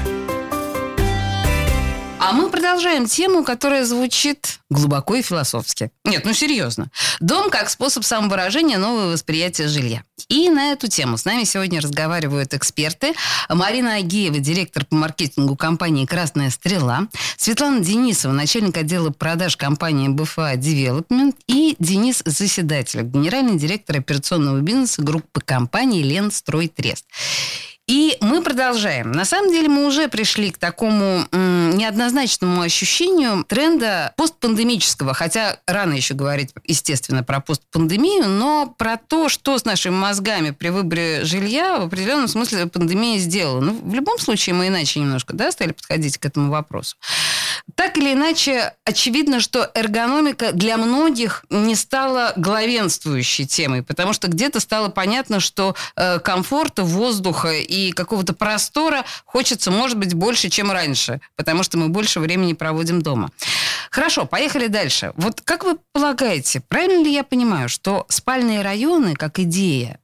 А 2.27 2.33
мы 2.33 2.49
продолжаем 2.49 3.05
тему, 3.05 3.45
которая 3.45 3.85
звучит 3.85 4.59
глубоко 4.69 5.15
и 5.15 5.21
философски. 5.21 5.91
Нет, 6.03 6.25
ну 6.25 6.33
серьезно. 6.33 6.91
Дом 7.21 7.49
как 7.49 7.69
способ 7.69 8.03
самовыражения, 8.03 8.77
новое 8.77 9.13
восприятие 9.13 9.69
жилья. 9.69 10.03
И 10.27 10.49
на 10.49 10.73
эту 10.73 10.89
тему 10.89 11.15
с 11.15 11.23
нами 11.23 11.45
сегодня 11.45 11.79
разговаривают 11.79 12.53
эксперты. 12.53 13.13
Марина 13.47 13.93
Агеева, 13.93 14.39
директор 14.39 14.83
по 14.83 14.95
маркетингу 14.95 15.55
компании 15.55 16.05
«Красная 16.05 16.49
стрела», 16.49 17.07
Светлана 17.37 17.79
Денисова, 17.79 18.33
начальник 18.33 18.75
отдела 18.75 19.09
продаж 19.11 19.55
компании 19.55 20.09
БФА 20.09 20.55
Development 20.55 21.33
и 21.47 21.77
Денис 21.79 22.23
Заседатель, 22.25 23.03
генеральный 23.03 23.57
директор 23.57 23.99
операционного 23.99 24.59
бизнеса 24.59 25.01
группы 25.01 25.39
компании 25.39 26.03
«Ленстрой-Трест». 26.03 27.05
И 27.87 28.17
мы 28.19 28.43
продолжаем. 28.43 29.13
На 29.13 29.23
самом 29.23 29.49
деле 29.49 29.69
мы 29.69 29.87
уже 29.87 30.09
пришли 30.09 30.51
к 30.51 30.57
такому 30.57 31.25
м, 31.31 31.77
неоднозначному 31.77 32.61
ощущению 32.61 33.45
тренда 33.45 34.13
постпандемического, 34.17 35.13
хотя 35.13 35.59
рано 35.65 35.93
еще 35.93 36.13
говорить, 36.13 36.51
естественно, 36.65 37.23
про 37.23 37.39
постпандемию, 37.39 38.27
но 38.27 38.75
про 38.77 38.97
то, 38.97 39.29
что 39.29 39.57
с 39.57 39.63
нашими 39.63 39.93
мозгами 39.93 40.51
при 40.51 40.67
выборе 40.67 41.23
жилья 41.23 41.77
в 41.79 41.83
определенном 41.83 42.27
смысле 42.27 42.65
пандемия 42.65 43.19
сделала. 43.19 43.61
Ну, 43.61 43.79
в 43.81 43.93
любом 43.93 44.19
случае 44.19 44.55
мы 44.55 44.67
иначе 44.67 44.99
немножко 44.99 45.33
да, 45.33 45.49
стали 45.51 45.71
подходить 45.71 46.17
к 46.17 46.25
этому 46.25 46.51
вопросу. 46.51 46.97
Так 47.75 47.97
или 47.97 48.13
иначе, 48.13 48.73
очевидно, 48.85 49.39
что 49.39 49.69
эргономика 49.73 50.51
для 50.53 50.77
многих 50.77 51.45
не 51.49 51.75
стала 51.75 52.33
главенствующей 52.37 53.45
темой, 53.45 53.83
потому 53.83 54.13
что 54.13 54.29
где-то 54.29 54.59
стало 54.59 54.89
понятно, 54.89 55.39
что 55.39 55.75
э, 55.95 56.19
комфорта, 56.19 56.83
воздуха 56.83 57.51
и 57.53 57.91
какого-то 57.91 58.33
простора 58.33 59.03
хочется, 59.25 59.69
может 59.69 59.97
быть, 59.97 60.13
больше, 60.13 60.49
чем 60.49 60.71
раньше, 60.71 61.19
потому 61.35 61.63
что 61.63 61.77
мы 61.77 61.89
больше 61.89 62.19
времени 62.19 62.53
проводим 62.53 63.01
дома. 63.01 63.31
Хорошо, 63.91 64.25
поехали 64.25 64.67
дальше. 64.67 65.11
Вот 65.15 65.41
как 65.41 65.63
вы 65.65 65.77
полагаете, 65.91 66.61
правильно 66.61 67.03
ли 67.03 67.13
я 67.13 67.23
понимаю, 67.23 67.67
что 67.67 68.05
спальные 68.07 68.61
районы, 68.61 69.13
как 69.13 69.39
идея, 69.39 69.99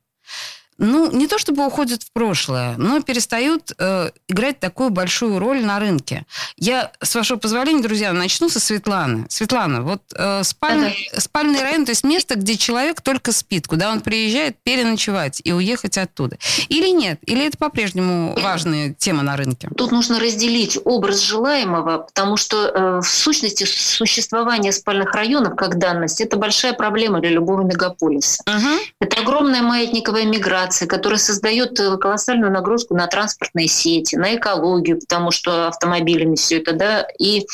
ну, 0.78 1.12
не 1.12 1.28
то 1.28 1.38
чтобы 1.38 1.66
уходят 1.66 2.04
в 2.04 2.12
прошлое, 2.12 2.76
но 2.78 3.02
перестают 3.02 3.72
э, 3.78 4.12
играть 4.28 4.60
такую 4.60 4.90
большую 4.90 5.40
роль 5.40 5.64
на 5.64 5.80
рынке. 5.80 6.26
Я, 6.58 6.92
с 7.02 7.14
вашего 7.16 7.38
позволения, 7.38 7.82
друзья, 7.82 8.14
начну 8.14 8.50
со 8.50 8.60
Светланы. 8.60 9.26
Светлана, 9.30 9.82
вот 9.82 10.02
э, 10.16 10.44
спальный, 10.44 11.10
ага. 11.12 11.22
спальный 11.22 11.62
район, 11.62 11.86
то 11.86 11.92
есть 11.92 12.04
место, 12.04 12.36
где 12.36 12.58
человек 12.58 13.02
только 13.02 13.32
спит, 13.32 13.68
куда 13.68 13.92
он 13.92 14.02
приезжает 14.02 14.58
переночевать 14.64 15.42
и 15.44 15.52
уехать 15.52 15.98
оттуда. 15.98 16.38
Или 16.70 16.90
нет? 16.90 17.20
Или 17.26 17.48
это 17.48 17.58
по-прежнему 17.58 18.36
важная 18.42 18.94
тема 18.94 19.24
на 19.24 19.36
рынке? 19.36 19.70
Тут 19.78 19.92
нужно 19.92 20.20
разделить 20.20 20.78
образ 20.84 21.22
желаемого, 21.22 22.00
потому 22.00 22.38
что 22.38 22.68
э, 22.68 23.00
в 23.02 23.08
сущности 23.08 23.64
существование 23.66 24.72
спальных 24.72 25.14
районов 25.14 25.56
как 25.56 25.78
данность– 25.78 26.22
это 26.22 26.38
большая 26.38 26.74
проблема 26.74 27.20
для 27.20 27.30
любого 27.30 27.62
мегаполиса. 27.62 28.42
Ага. 28.46 28.80
Это 29.00 29.22
огромная 29.22 29.62
маятниковая 29.62 30.26
миграция 30.26 30.63
агломерации, 30.64 30.86
которая 30.86 31.20
создает 31.20 31.80
э, 31.80 31.98
колоссальную 31.98 32.52
нагрузку 32.52 32.96
на 32.96 33.08
транспортные 33.08 33.68
сети, 33.68 34.16
на 34.16 34.36
экологию, 34.36 35.00
потому 35.00 35.32
что 35.32 35.68
автомобилями 35.68 36.36
все 36.36 36.58
это, 36.58 36.74
да, 36.74 37.08
и 37.20 37.46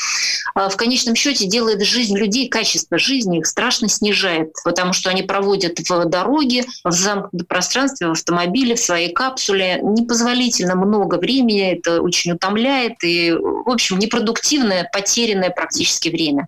а, 0.55 0.69
в 0.69 0.77
конечном 0.77 1.15
счете 1.15 1.45
делает 1.45 1.81
жизнь 1.81 2.17
людей, 2.17 2.49
качество 2.49 2.97
жизни 2.97 3.39
их 3.39 3.45
страшно 3.45 3.89
снижает, 3.89 4.53
потому 4.63 4.93
что 4.93 5.09
они 5.09 5.23
проводят 5.23 5.79
в 5.79 6.05
дороге, 6.05 6.65
в 6.83 6.91
замкнутом 6.91 7.47
пространстве, 7.47 8.07
в 8.07 8.11
автомобиле, 8.11 8.75
в 8.75 8.79
своей 8.79 9.13
капсуле 9.13 9.79
непозволительно 9.81 10.75
много 10.75 11.15
времени, 11.15 11.73
это 11.73 12.01
очень 12.01 12.33
утомляет 12.33 13.03
и, 13.03 13.31
в 13.31 13.69
общем, 13.69 13.99
непродуктивное, 13.99 14.89
потерянное 14.91 15.49
практически 15.49 16.09
время. 16.09 16.47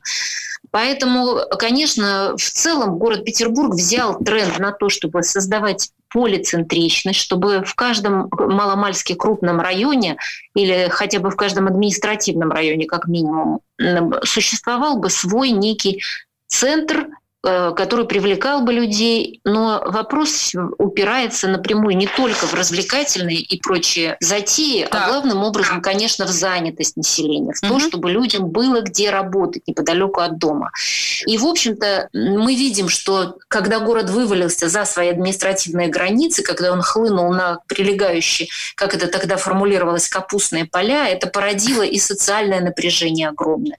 Поэтому, 0.69 1.39
конечно, 1.59 2.35
в 2.37 2.41
целом 2.41 2.97
город 2.97 3.25
Петербург 3.25 3.73
взял 3.73 4.17
тренд 4.19 4.59
на 4.59 4.71
то, 4.71 4.89
чтобы 4.89 5.23
создавать 5.23 5.91
полицентричность, 6.13 7.19
чтобы 7.19 7.63
в 7.63 7.75
каждом 7.75 8.29
маломальски 8.31 9.13
крупном 9.13 9.59
районе 9.59 10.17
или 10.55 10.87
хотя 10.89 11.19
бы 11.19 11.29
в 11.29 11.35
каждом 11.35 11.67
административном 11.67 12.51
районе, 12.51 12.85
как 12.85 13.07
минимум, 13.07 13.59
существовал 14.23 14.97
бы 14.97 15.09
свой 15.09 15.51
некий 15.51 16.01
центр 16.47 17.07
который 17.43 18.05
привлекал 18.05 18.62
бы 18.62 18.71
людей, 18.71 19.41
но 19.43 19.83
вопрос 19.86 20.53
упирается 20.77 21.48
напрямую 21.48 21.98
не 21.98 22.07
только 22.07 22.45
в 22.45 22.53
развлекательные 22.53 23.39
и 23.39 23.60
прочие 23.60 24.17
затеи, 24.19 24.88
да. 24.91 25.05
а 25.05 25.10
главным 25.10 25.43
образом, 25.43 25.81
конечно, 25.81 26.25
в 26.25 26.29
занятость 26.29 26.98
населения, 26.98 27.53
в 27.53 27.63
угу. 27.63 27.74
то, 27.74 27.79
чтобы 27.79 28.12
людям 28.12 28.48
было 28.50 28.81
где 28.81 29.10
работать 29.10 29.63
неподалеку 29.67 30.21
от 30.21 30.38
дома. 30.38 30.71
И, 31.25 31.38
в 31.38 31.45
общем-то, 31.45 32.10
мы 32.13 32.55
видим, 32.55 32.89
что 32.89 33.38
когда 33.48 33.79
город 33.79 34.12
вывалился 34.12 34.69
за 34.69 34.86
свои 34.86 35.10
административные 35.10 35.88
границы, 35.88 36.43
когда 36.43 36.71
он 36.71 36.81
хлынул 36.81 37.33
на 37.33 37.60
прилегающие, 37.67 38.50
как 38.75 38.93
это 38.93 39.07
тогда 39.07 39.38
формулировалось, 39.38 40.07
капустные 40.07 40.65
поля, 40.65 41.07
это 41.07 41.25
породило 41.27 41.81
и 41.81 41.98
социальное 41.98 42.62
напряжение 42.62 43.29
огромное. 43.29 43.77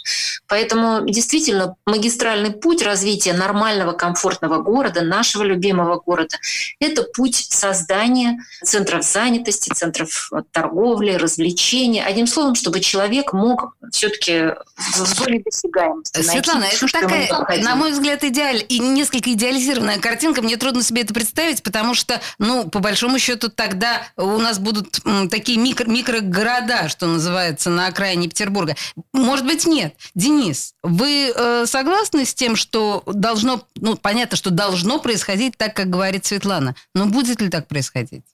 Поэтому 0.49 1.09
действительно 1.09 1.77
магистральный 1.87 2.51
путь 2.51 2.83
развития 2.83 3.33
нормального, 3.53 3.93
комфортного 3.93 4.63
города, 4.63 5.03
нашего 5.03 5.43
любимого 5.43 6.01
города. 6.01 6.39
Это 6.81 7.03
путь 7.03 7.37
создания 7.51 8.39
центров 8.65 9.05
занятости, 9.05 9.71
центров 9.73 10.31
торговли, 10.53 11.13
развлечения. 11.13 12.05
Одним 12.05 12.27
словом, 12.27 12.55
чтобы 12.55 12.81
человек 12.81 13.33
мог 13.33 13.77
все-таки 13.93 14.55
в 14.77 14.97
зоне 14.97 15.43
досягаемости 15.45 16.23
Светлана, 16.23 16.61
найти 16.61 16.77
это 16.77 16.87
все, 16.87 17.01
такая, 17.01 17.63
на 17.63 17.77
мой 17.77 17.93
взгляд, 17.93 18.25
идеаль 18.25 18.65
и 18.69 18.79
несколько 18.79 19.33
идеализированная 19.33 19.99
картинка. 19.99 20.41
Мне 20.41 20.57
трудно 20.57 20.83
себе 20.83 21.03
это 21.03 21.13
представить, 21.13 21.63
потому 21.63 21.95
что, 21.95 22.21
ну, 22.39 22.69
по 22.69 22.79
большому 22.79 23.19
счету, 23.19 23.51
тогда 23.51 24.03
у 24.17 24.39
нас 24.39 24.59
будут 24.59 25.01
такие 25.31 25.59
микро 25.59 25.85
микрогорода, 25.85 26.89
что 26.89 27.07
называется, 27.07 27.69
на 27.69 27.89
окраине 27.89 28.29
Петербурга. 28.29 28.77
Может 29.13 29.45
быть, 29.45 29.67
нет. 29.67 29.95
Денис, 30.15 30.75
вы 30.83 31.33
э, 31.35 31.67
согласны 31.67 32.25
с 32.25 32.35
тем, 32.35 32.57
что 32.57 33.03
должны 33.07 33.42
должно, 33.43 33.67
ну, 33.81 33.97
понятно, 33.97 34.37
что 34.37 34.51
должно 34.51 34.99
происходить 34.99 35.57
так, 35.57 35.75
как 35.75 35.91
говорит 35.91 36.25
Светлана. 36.25 36.75
Но 36.95 37.07
будет 37.07 37.41
ли 37.41 37.49
так 37.49 37.69
происходить? 37.69 38.25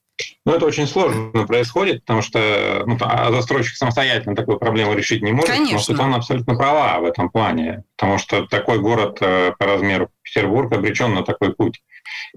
Ну, 0.45 0.53
это 0.53 0.67
очень 0.67 0.89
сложно 0.89 1.47
происходит, 1.47 2.01
потому 2.01 2.23
что 2.23 2.83
ну, 2.87 2.99
а 3.01 3.31
застройщик 3.31 3.77
самостоятельно 3.77 4.35
такую 4.35 4.59
проблему 4.59 4.95
решить 4.95 5.23
не 5.23 5.31
может. 5.31 5.51
Конечно. 5.51 5.77
Но 5.77 5.83
Светлана 5.83 6.17
абсолютно 6.17 6.57
права 6.57 6.99
в 6.99 7.05
этом 7.05 7.31
плане, 7.31 7.85
потому 7.97 8.19
что 8.19 8.45
такой 8.47 8.81
город 8.81 9.19
э, 9.21 9.53
по 9.57 9.67
размеру 9.67 10.11
Петербург 10.23 10.73
обречен 10.73 11.15
на 11.15 11.23
такой 11.23 11.55
путь. 11.55 11.81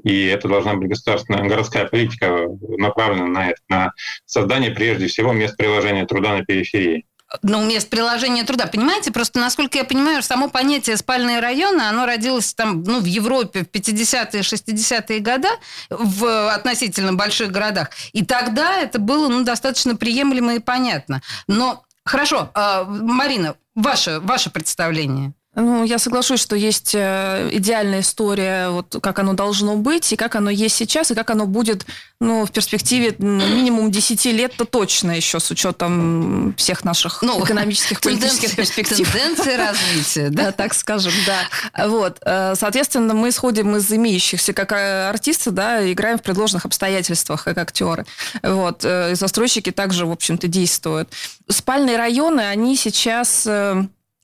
И 0.04 0.26
это 0.28 0.48
должна 0.48 0.76
быть 0.76 0.90
государственная 0.90 1.48
городская 1.48 1.88
политика, 1.88 2.46
направленная 2.78 3.28
на 3.28 3.50
это, 3.50 3.62
на 3.68 3.92
создание 4.26 4.70
прежде 4.70 5.08
всего 5.08 5.34
мест 5.34 5.58
приложения 5.58 6.06
труда 6.06 6.38
на 6.38 6.46
периферии 6.46 7.06
ну, 7.42 7.64
мест 7.64 7.90
приложения 7.90 8.44
труда. 8.44 8.68
Понимаете, 8.68 9.12
просто, 9.12 9.40
насколько 9.40 9.78
я 9.78 9.84
понимаю, 9.84 10.22
само 10.24 10.50
понятие 10.50 10.98
спальные 10.98 11.40
районы, 11.40 11.82
оно 11.82 12.06
родилось 12.06 12.54
там, 12.54 12.84
ну, 12.84 13.00
в 13.00 13.06
Европе 13.06 13.64
в 13.64 13.68
50-е, 13.68 14.42
60-е 14.42 15.20
годы, 15.20 15.48
в 15.90 16.54
относительно 16.54 17.14
больших 17.14 17.52
городах. 17.52 17.90
И 18.14 18.26
тогда 18.26 18.78
это 18.78 19.00
было, 19.00 19.28
ну, 19.30 19.44
достаточно 19.44 19.96
приемлемо 19.96 20.56
и 20.56 20.60
понятно. 20.60 21.22
Но, 21.48 21.84
хорошо, 22.06 22.50
а, 22.54 22.84
Марина, 22.84 23.56
ваше, 23.76 24.20
ваше 24.20 24.50
представление. 24.50 25.34
Ну, 25.54 25.84
я 25.84 26.00
соглашусь, 26.00 26.40
что 26.40 26.56
есть 26.56 26.96
э, 26.96 27.50
идеальная 27.52 28.00
история, 28.00 28.70
вот 28.70 28.96
как 29.02 29.20
оно 29.20 29.34
должно 29.34 29.76
быть, 29.76 30.14
и 30.14 30.16
как 30.16 30.36
оно 30.36 30.50
есть 30.50 30.78
сейчас, 30.78 31.12
и 31.12 31.16
как 31.16 31.30
оно 31.30 31.46
будет 31.46 31.86
ну, 32.22 32.46
в 32.46 32.52
перспективе 32.52 33.14
минимум 33.20 33.92
10 33.92 34.26
лет-то 34.28 34.64
точно 34.64 35.12
еще, 35.12 35.42
с 35.42 35.52
учетом 35.52 36.56
всех 36.56 36.86
наших 36.86 37.22
ну, 37.22 37.44
экономических, 37.44 38.00
политических 38.02 38.56
перспектив. 38.56 39.12
Тенденции 39.12 39.56
развития, 39.58 40.30
да? 40.30 40.52
Так 40.62 40.74
скажем, 40.74 41.12
да. 41.26 41.86
Вот. 41.86 42.20
Э, 42.22 42.54
соответственно, 42.56 43.14
мы 43.14 43.28
исходим 43.28 43.76
из 43.76 43.92
имеющихся, 43.92 44.54
как 44.54 44.72
э, 44.72 45.10
артисты, 45.10 45.52
да, 45.52 45.92
играем 45.92 46.18
в 46.18 46.22
предложенных 46.22 46.64
обстоятельствах, 46.64 47.44
как 47.44 47.58
актеры. 47.58 48.06
Вот. 48.42 48.86
И 48.86 49.16
застройщики 49.16 49.74
также, 49.74 50.06
в 50.06 50.12
общем-то, 50.12 50.48
действуют. 50.48 51.10
Спальные 51.50 51.98
районы, 51.98 52.40
они 52.40 52.78
сейчас 52.78 53.46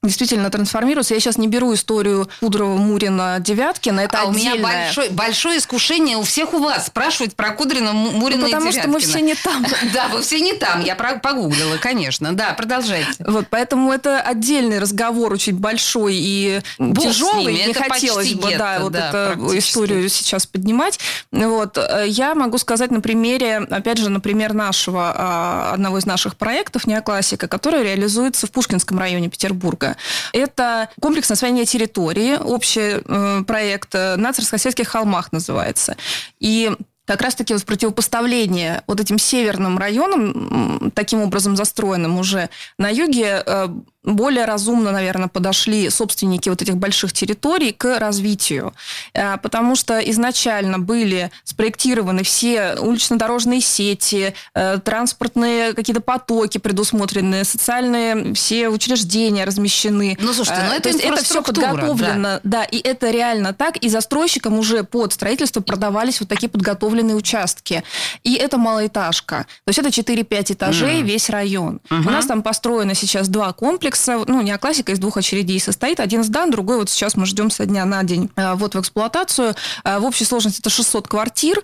действительно 0.07 0.49
трансформируются. 0.49 1.13
Я 1.13 1.19
сейчас 1.19 1.37
не 1.37 1.47
беру 1.47 1.73
историю 1.73 2.29
Кудрова, 2.39 2.77
Мурина, 2.77 3.37
Девяткина. 3.39 4.01
Это 4.01 4.19
а 4.19 4.29
отдельное. 4.29 4.53
у 4.53 4.57
меня 4.57 4.63
большое, 4.63 5.09
большое 5.11 5.57
искушение 5.59 6.17
у 6.17 6.23
всех 6.23 6.53
у 6.53 6.59
вас 6.59 6.87
спрашивать 6.87 7.35
про 7.35 7.51
Кудрина, 7.51 7.93
Мурина 7.93 8.41
ну, 8.41 8.47
и 8.47 8.51
потому 8.51 8.71
Девяткина. 8.71 8.81
что 8.81 8.89
мы 8.89 8.99
все 8.99 9.21
не 9.21 9.35
там. 9.35 9.65
Да, 9.93 10.09
вы 10.09 10.21
все 10.21 10.39
не 10.39 10.53
там. 10.53 10.83
Я 10.83 10.95
погуглила, 10.95 11.77
конечно. 11.77 12.35
Да, 12.35 12.53
продолжайте. 12.53 13.23
Вот, 13.25 13.47
поэтому 13.49 13.91
это 13.91 14.21
отдельный 14.21 14.79
разговор 14.79 15.33
очень 15.33 15.55
большой 15.55 16.15
и 16.15 16.61
Бог 16.77 17.03
тяжелый. 17.03 17.53
Не 17.53 17.71
это 17.71 17.83
хотелось 17.83 18.33
бы, 18.33 18.55
да, 18.57 18.79
вот 18.79 18.95
эту 18.95 19.57
историю 19.57 20.09
сейчас 20.09 20.45
поднимать. 20.45 20.99
Вот. 21.31 21.77
Я 22.05 22.35
могу 22.35 22.57
сказать 22.57 22.91
на 22.91 23.01
примере, 23.01 23.57
опять 23.57 23.97
же, 23.97 24.09
например, 24.09 24.53
нашего, 24.53 25.13
а, 25.15 25.71
одного 25.73 25.97
из 25.97 26.05
наших 26.05 26.35
проектов 26.35 26.87
«Неоклассика», 26.87 27.47
который 27.47 27.83
реализуется 27.83 28.47
в 28.47 28.51
Пушкинском 28.51 28.99
районе 28.99 29.29
Петербурга. 29.29 29.96
Это 30.33 30.89
комплекс 31.01 31.29
освоения 31.31 31.65
территории, 31.65 32.35
общий 32.35 33.01
э, 33.03 33.43
проект 33.45 33.93
на 33.93 34.33
Царскосельских 34.33 34.87
холмах 34.87 35.31
называется. 35.31 35.95
И 36.39 36.71
как 37.07 37.21
раз-таки 37.21 37.53
вот 37.53 37.63
противопоставление 37.63 38.83
вот 38.85 38.99
этим 38.99 39.17
северным 39.17 39.77
районам, 39.77 40.91
таким 40.93 41.21
образом 41.21 41.55
застроенным 41.55 42.19
уже 42.19 42.49
на 42.77 42.89
юге, 42.89 43.41
э, 43.45 43.69
более 44.03 44.45
разумно, 44.45 44.91
наверное, 44.91 45.27
подошли 45.27 45.89
собственники 45.89 46.49
вот 46.49 46.61
этих 46.61 46.77
больших 46.77 47.13
территорий 47.13 47.71
к 47.71 47.99
развитию. 47.99 48.73
Э, 49.13 49.37
потому 49.37 49.75
что 49.75 49.99
изначально 49.99 50.79
были 50.79 51.31
спроектированы 51.45 52.23
все 52.23 52.75
улично-дорожные 52.75 53.61
сети, 53.61 54.33
э, 54.53 54.79
транспортные 54.83 55.73
какие-то 55.73 56.01
потоки 56.01 56.57
предусмотрены, 56.57 57.45
социальные 57.45 58.33
все 58.33 58.67
учреждения 58.67 59.45
размещены. 59.45 60.17
Ну, 60.19 60.33
слушайте, 60.33 60.61
ну 60.67 60.73
это, 60.73 60.89
есть 60.89 61.01
это 61.01 61.23
все 61.23 61.41
подготовлено. 61.41 62.21
Да. 62.21 62.41
да, 62.43 62.63
и 62.63 62.79
это 62.79 63.11
реально 63.11 63.53
так. 63.53 63.77
И 63.77 63.87
застройщикам 63.87 64.59
уже 64.59 64.83
под 64.83 65.13
строительство 65.13 65.61
продавались 65.61 66.19
вот 66.19 66.27
такие 66.27 66.49
подготовленные 66.49 66.96
участки. 67.15 67.83
И 68.23 68.35
это 68.35 68.57
малоэтажка. 68.57 69.47
То 69.65 69.69
есть 69.69 69.79
это 69.79 69.89
4-5 69.89 70.53
этажей 70.53 71.01
mm. 71.01 71.03
весь 71.03 71.29
район. 71.29 71.79
Uh-huh. 71.89 72.07
У 72.07 72.09
нас 72.09 72.25
там 72.25 72.41
построено 72.41 72.93
сейчас 72.95 73.27
два 73.27 73.53
комплекса 73.53 74.23
ну, 74.27 74.41
не 74.41 74.57
классика 74.57 74.91
из 74.91 74.99
двух 74.99 75.17
очередей 75.17 75.59
состоит. 75.59 75.99
Один 75.99 76.23
сдан, 76.23 76.51
другой 76.51 76.77
вот 76.77 76.89
сейчас 76.89 77.15
мы 77.15 77.25
ждем 77.25 77.49
со 77.49 77.65
дня 77.65 77.85
на 77.85 78.03
день 78.03 78.29
э, 78.35 78.53
вот 78.55 78.75
в 78.75 78.79
эксплуатацию. 78.79 79.55
Э, 79.83 79.99
в 79.99 80.05
общей 80.05 80.25
сложности 80.25 80.59
это 80.61 80.69
600 80.69 81.07
квартир. 81.07 81.63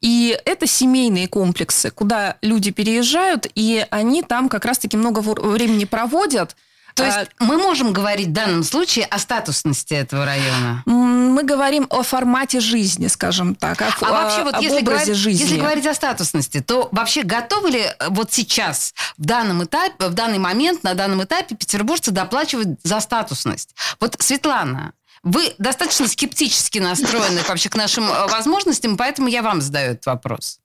И 0.00 0.36
это 0.44 0.66
семейные 0.66 1.28
комплексы, 1.28 1.90
куда 1.90 2.36
люди 2.42 2.72
переезжают, 2.72 3.46
и 3.54 3.86
они 3.90 4.22
там 4.22 4.48
как 4.48 4.64
раз-таки 4.64 4.96
много 4.96 5.20
времени 5.20 5.84
проводят. 5.84 6.56
То 6.94 7.04
есть 7.04 7.16
а, 7.16 7.26
мы 7.38 7.56
можем 7.56 7.92
говорить 7.92 8.28
в 8.28 8.32
данном 8.32 8.64
случае 8.64 9.06
о 9.06 9.18
статусности 9.18 9.94
этого 9.94 10.24
района? 10.24 10.82
Мы 10.86 11.42
говорим 11.42 11.86
о 11.90 12.02
формате 12.02 12.60
жизни, 12.60 13.06
скажем 13.06 13.54
так, 13.54 13.80
о, 13.80 13.86
а 14.00 14.10
вообще 14.10 14.42
вот 14.44 14.60
если 14.60 14.82
говорить, 14.82 15.14
жизни. 15.14 15.42
Если 15.42 15.58
говорить 15.58 15.86
о 15.86 15.94
статусности, 15.94 16.60
то 16.60 16.88
вообще 16.92 17.22
готовы 17.22 17.70
ли 17.70 17.80
э, 17.80 18.08
вот 18.08 18.32
сейчас, 18.32 18.94
в 19.16 19.24
данном 19.24 19.64
этапе, 19.64 20.08
в 20.08 20.14
данный 20.14 20.38
момент, 20.38 20.82
на 20.82 20.94
данном 20.94 21.22
этапе 21.24 21.54
петербуржцы 21.54 22.10
доплачивать 22.10 22.78
за 22.82 23.00
статусность? 23.00 23.74
Вот, 24.00 24.16
Светлана, 24.20 24.92
вы 25.22 25.54
достаточно 25.58 26.08
скептически 26.08 26.78
настроены 26.78 27.42
вообще 27.48 27.68
к 27.68 27.76
нашим 27.76 28.04
э, 28.10 28.26
возможностям, 28.28 28.96
поэтому 28.96 29.28
я 29.28 29.42
вам 29.42 29.60
задаю 29.60 29.92
этот 29.92 30.06
вопрос. 30.06 30.58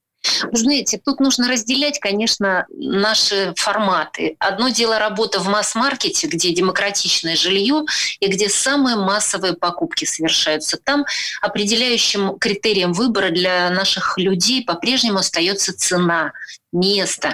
Вы 0.52 0.58
знаете, 0.58 1.00
тут 1.04 1.20
нужно 1.20 1.48
разделять, 1.50 2.00
конечно, 2.00 2.66
наши 2.70 3.54
форматы. 3.56 4.36
Одно 4.40 4.70
дело 4.70 5.00
работа 5.00 5.40
в 5.40 5.48
масс-маркете, 5.48 6.28
где 6.28 6.54
демократичное 6.54 7.36
жилье 7.36 7.84
и 8.20 8.28
где 8.28 8.50
самые 8.50 8.96
массовые 8.96 9.54
покупки 9.54 10.06
совершаются. 10.06 10.78
Там 10.78 11.06
определяющим 11.42 12.38
критерием 12.40 12.94
выбора 12.94 13.30
для 13.30 13.70
наших 13.70 14.18
людей 14.18 14.63
по-прежнему 14.63 15.20
остается 15.20 15.78
цена 15.78 16.32
место, 16.78 17.34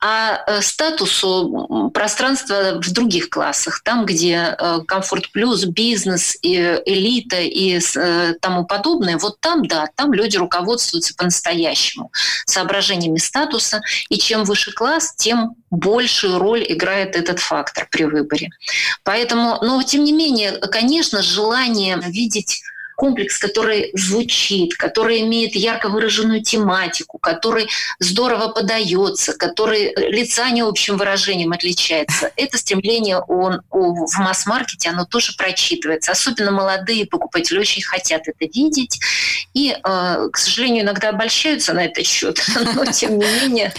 а 0.00 0.42
э, 0.46 0.62
статусу 0.62 1.90
пространства 1.92 2.80
в 2.80 2.92
других 2.92 3.30
классах, 3.30 3.82
там, 3.82 4.04
где 4.04 4.56
э, 4.58 4.80
комфорт 4.86 5.30
плюс, 5.32 5.64
бизнес, 5.64 6.36
и 6.42 6.56
элита 6.86 7.40
и 7.40 7.78
э, 7.78 8.34
тому 8.40 8.64
подобное, 8.64 9.18
вот 9.18 9.40
там, 9.40 9.66
да, 9.66 9.88
там 9.94 10.12
люди 10.12 10.36
руководствуются 10.36 11.14
по-настоящему 11.14 12.10
соображениями 12.46 13.18
статуса, 13.18 13.80
и 14.08 14.18
чем 14.18 14.44
выше 14.44 14.72
класс, 14.72 15.14
тем 15.16 15.54
большую 15.70 16.38
роль 16.38 16.64
играет 16.68 17.16
этот 17.16 17.40
фактор 17.40 17.88
при 17.90 18.04
выборе. 18.04 18.50
Поэтому, 19.04 19.58
но 19.62 19.82
тем 19.82 20.04
не 20.04 20.12
менее, 20.12 20.52
конечно, 20.52 21.22
желание 21.22 21.98
видеть 21.98 22.62
комплекс, 22.96 23.38
который 23.38 23.90
звучит, 23.94 24.74
который 24.76 25.22
имеет 25.22 25.54
ярко 25.54 25.88
выраженную 25.88 26.42
тематику, 26.42 27.18
который 27.18 27.68
здорово 27.98 28.48
подается, 28.48 29.34
который 29.34 29.92
лица 29.96 30.50
не 30.50 30.62
общим 30.62 30.96
выражением 30.96 31.52
отличается. 31.52 32.30
Это 32.36 32.58
стремление 32.58 33.18
он, 33.18 33.62
в 33.70 34.18
масс-маркете, 34.18 34.90
оно 34.90 35.04
тоже 35.04 35.32
прочитывается. 35.36 36.12
Особенно 36.12 36.50
молодые 36.50 37.06
покупатели 37.06 37.58
очень 37.58 37.82
хотят 37.82 38.22
это 38.28 38.44
видеть. 38.52 39.00
И, 39.54 39.72
э, 39.72 40.28
к 40.32 40.36
сожалению, 40.38 40.84
иногда 40.84 41.10
обольщаются 41.10 41.72
на 41.72 41.84
этот 41.86 42.06
счет. 42.06 42.40
Но, 42.74 42.84
тем 42.86 43.18
не 43.18 43.26
менее, 43.26 43.72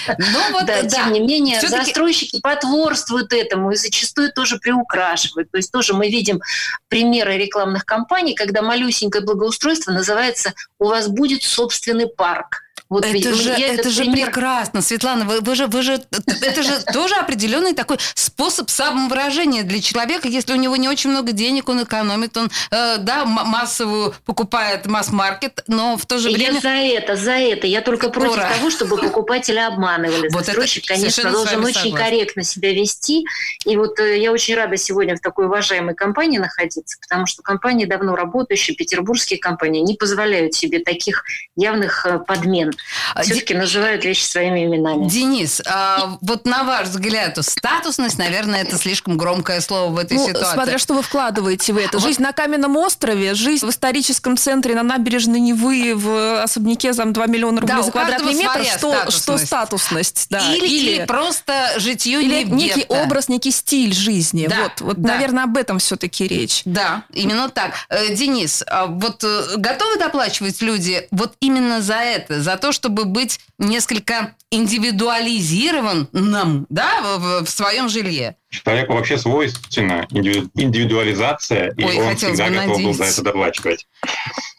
да, 0.66 0.84
тем 0.84 1.14
не 1.14 1.20
менее 1.20 1.62
застройщики 1.62 2.40
потворствуют 2.42 3.34
этому 3.34 3.72
и 3.72 3.76
зачастую 3.76 4.32
тоже 4.32 4.60
приукрашивают. 4.60 5.50
То 5.52 5.58
есть 5.58 5.72
тоже 5.72 5.94
мы 5.94 6.10
видим 6.10 6.42
примеры 6.90 7.38
рекламных 7.38 7.86
кампаний, 7.86 8.36
когда 8.36 8.62
малюсенький 8.62 9.13
маленькое 9.14 9.26
благоустройство 9.26 9.92
называется 9.92 10.54
«У 10.80 10.86
вас 10.86 11.08
будет 11.08 11.44
собственный 11.44 12.08
парк». 12.08 12.63
Вот 12.90 13.06
это 13.06 13.14
ведь, 13.14 13.36
же, 13.36 13.52
это 13.52 13.90
же 13.90 14.04
пример... 14.04 14.28
прекрасно, 14.28 14.82
Светлана. 14.82 15.26
Вы, 15.26 15.42
вы 15.42 15.56
же, 15.56 15.68
вы 15.68 15.82
же, 15.82 16.02
это 16.12 16.64
же 16.64 16.80
тоже 16.94 17.16
определенный 17.16 17.74
такой 17.74 17.98
способ 18.14 18.70
самовыражения 18.70 19.64
для 19.64 19.82
человека. 19.82 20.28
Если 20.28 20.54
у 20.54 20.58
него 20.58 20.76
не 20.76 20.90
очень 20.90 21.10
много 21.10 21.32
денег, 21.32 21.70
он 21.70 21.84
экономит, 21.84 22.38
он 22.38 22.52
э, 22.72 22.98
да 22.98 23.26
массовую 23.26 24.14
покупает 24.26 24.86
масс-маркет, 24.86 25.64
но 25.68 25.98
в 25.98 26.06
то 26.06 26.20
же 26.20 26.30
время. 26.30 26.56
Я 26.56 26.62
за 26.62 26.70
это, 26.70 27.16
за 27.16 27.32
это. 27.32 27.68
Я 27.68 27.82
только 27.82 28.10
против 28.10 28.34
Ура. 28.34 28.50
того, 28.54 28.70
чтобы 28.70 28.98
покупатели 28.98 29.60
обманывали. 29.60 30.30
Вот 30.32 30.46
Застройщик, 30.46 30.84
это 30.86 30.96
конечно, 30.96 31.32
должен 31.32 31.64
очень 31.64 31.74
согласна. 31.76 32.06
корректно 32.06 32.44
себя 32.44 32.74
вести. 32.74 33.26
И 33.66 33.76
вот 33.78 34.00
э, 34.00 34.20
я 34.20 34.32
очень 34.32 34.56
рада 34.56 34.78
сегодня 34.78 35.16
в 35.16 35.20
такой 35.20 35.46
уважаемой 35.46 35.96
компании 35.96 36.38
находиться, 36.38 36.98
потому 37.02 37.26
что 37.26 37.42
компании 37.42 37.86
давно 37.86 38.16
работающие, 38.16 38.76
петербургские 38.76 39.40
компании, 39.40 39.82
не 39.82 39.96
позволяют 39.96 40.54
себе 40.54 40.80
таких 40.80 41.24
явных 41.56 42.06
э, 42.06 42.20
подмен. 42.20 42.73
А, 43.16 43.24
Все-таки 43.24 43.54
называют 43.54 44.04
вещи 44.06 44.24
своими 44.24 44.66
именами. 44.66 45.08
Денис, 45.08 45.62
а, 45.66 46.18
вот 46.22 46.46
на 46.46 46.64
ваш 46.64 46.88
взгляд, 46.88 47.38
статусность, 47.42 48.18
наверное, 48.18 48.62
это 48.62 48.78
слишком 48.78 49.18
громкое 49.18 49.62
слово 49.62 49.92
в 49.92 49.98
этой 49.98 50.18
ну, 50.18 50.28
ситуации. 50.28 50.54
Смотря 50.54 50.78
что 50.78 50.94
вы 50.94 51.02
вкладываете 51.02 51.74
в 51.74 51.78
это. 51.78 52.00
Жизнь 52.00 52.22
вот. 52.22 52.28
на 52.28 52.34
каменном 52.34 52.78
острове, 52.78 53.34
жизнь 53.34 53.66
в 53.66 53.70
историческом 53.70 54.38
центре 54.38 54.76
на 54.76 54.84
набережной 54.84 55.40
Невы 55.40 55.94
в 55.96 56.42
особняке 56.44 56.94
за 56.94 57.06
2 57.06 57.26
миллиона 57.28 57.62
рублей 57.62 57.78
да, 57.78 57.84
за 57.84 57.92
квадратный 57.92 58.34
метр. 58.34 58.64
Что 58.64 58.92
статусность? 58.92 59.24
Что 59.24 59.38
статусность 59.38 60.28
да. 60.30 60.54
или, 60.54 60.66
или, 60.66 60.92
или 60.96 61.06
просто 61.06 61.74
житье 61.78 62.22
Или 62.22 62.44
некий 62.44 62.86
образ, 62.88 63.30
некий 63.30 63.52
стиль 63.52 63.94
жизни. 63.94 64.48
Да, 64.48 64.64
вот, 64.64 64.82
вот 64.82 65.02
да. 65.02 65.14
наверное, 65.14 65.44
об 65.46 65.58
этом 65.58 65.80
все-таки 65.80 66.28
речь. 66.28 66.62
Да, 66.66 67.04
именно 67.12 67.50
так. 67.50 67.74
Э, 67.90 68.14
Денис, 68.14 68.64
а 68.68 68.88
вот 68.88 69.24
э, 69.24 69.58
готовы 69.58 69.98
доплачивать 69.98 70.62
люди 70.62 71.08
вот 71.12 71.34
именно 71.40 71.82
за 71.82 71.96
это, 71.96 72.42
за 72.42 72.58
то, 72.64 72.72
чтобы 72.72 73.04
быть 73.04 73.42
несколько 73.58 74.38
индивидуализированным 74.50 76.66
да, 76.70 77.18
в, 77.18 77.44
в 77.44 77.50
своем 77.50 77.90
жилье. 77.90 78.38
Человеку 78.50 78.94
вообще 78.94 79.18
свойственна 79.18 80.08
индивидуализация, 80.12 81.74
и 81.76 81.84
Ой, 81.84 81.98
он 81.98 82.16
всегда 82.16 82.50
готов 82.50 82.82
был 82.82 82.94
за 82.94 83.04
это 83.04 83.22
доплачивать. 83.22 83.86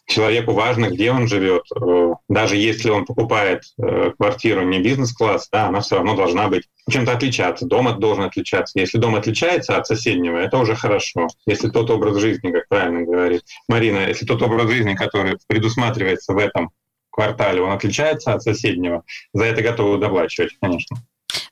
Человеку 0.06 0.52
важно, 0.52 0.90
где 0.90 1.12
он 1.12 1.28
живет. 1.28 1.62
Э, 1.74 2.12
даже 2.28 2.58
если 2.58 2.90
он 2.90 3.06
покупает 3.06 3.62
э, 3.78 4.10
квартиру 4.18 4.64
не 4.64 4.80
бизнес-класс, 4.80 5.48
да, 5.50 5.68
она 5.68 5.80
все 5.80 5.96
равно 5.96 6.14
должна 6.14 6.48
быть 6.48 6.64
чем-то 6.90 7.12
отличаться. 7.12 7.64
Дом 7.64 7.98
должен 7.98 8.24
отличаться. 8.24 8.78
Если 8.78 8.98
дом 8.98 9.14
отличается 9.14 9.78
от 9.78 9.86
соседнего, 9.86 10.36
это 10.36 10.58
уже 10.58 10.76
хорошо. 10.76 11.28
Если 11.46 11.70
тот 11.70 11.88
образ 11.88 12.18
жизни, 12.18 12.50
как 12.50 12.68
правильно 12.68 13.00
говорит 13.00 13.44
Марина, 13.66 14.08
если 14.08 14.26
тот 14.26 14.42
образ 14.42 14.70
жизни, 14.70 14.94
который 14.94 15.38
предусматривается 15.48 16.34
в 16.34 16.36
этом 16.36 16.70
квартале, 17.14 17.62
он 17.62 17.72
отличается 17.72 18.34
от 18.34 18.42
соседнего, 18.42 19.04
за 19.32 19.44
это 19.44 19.62
готовы 19.62 19.98
доплачивать, 19.98 20.52
конечно. 20.60 20.96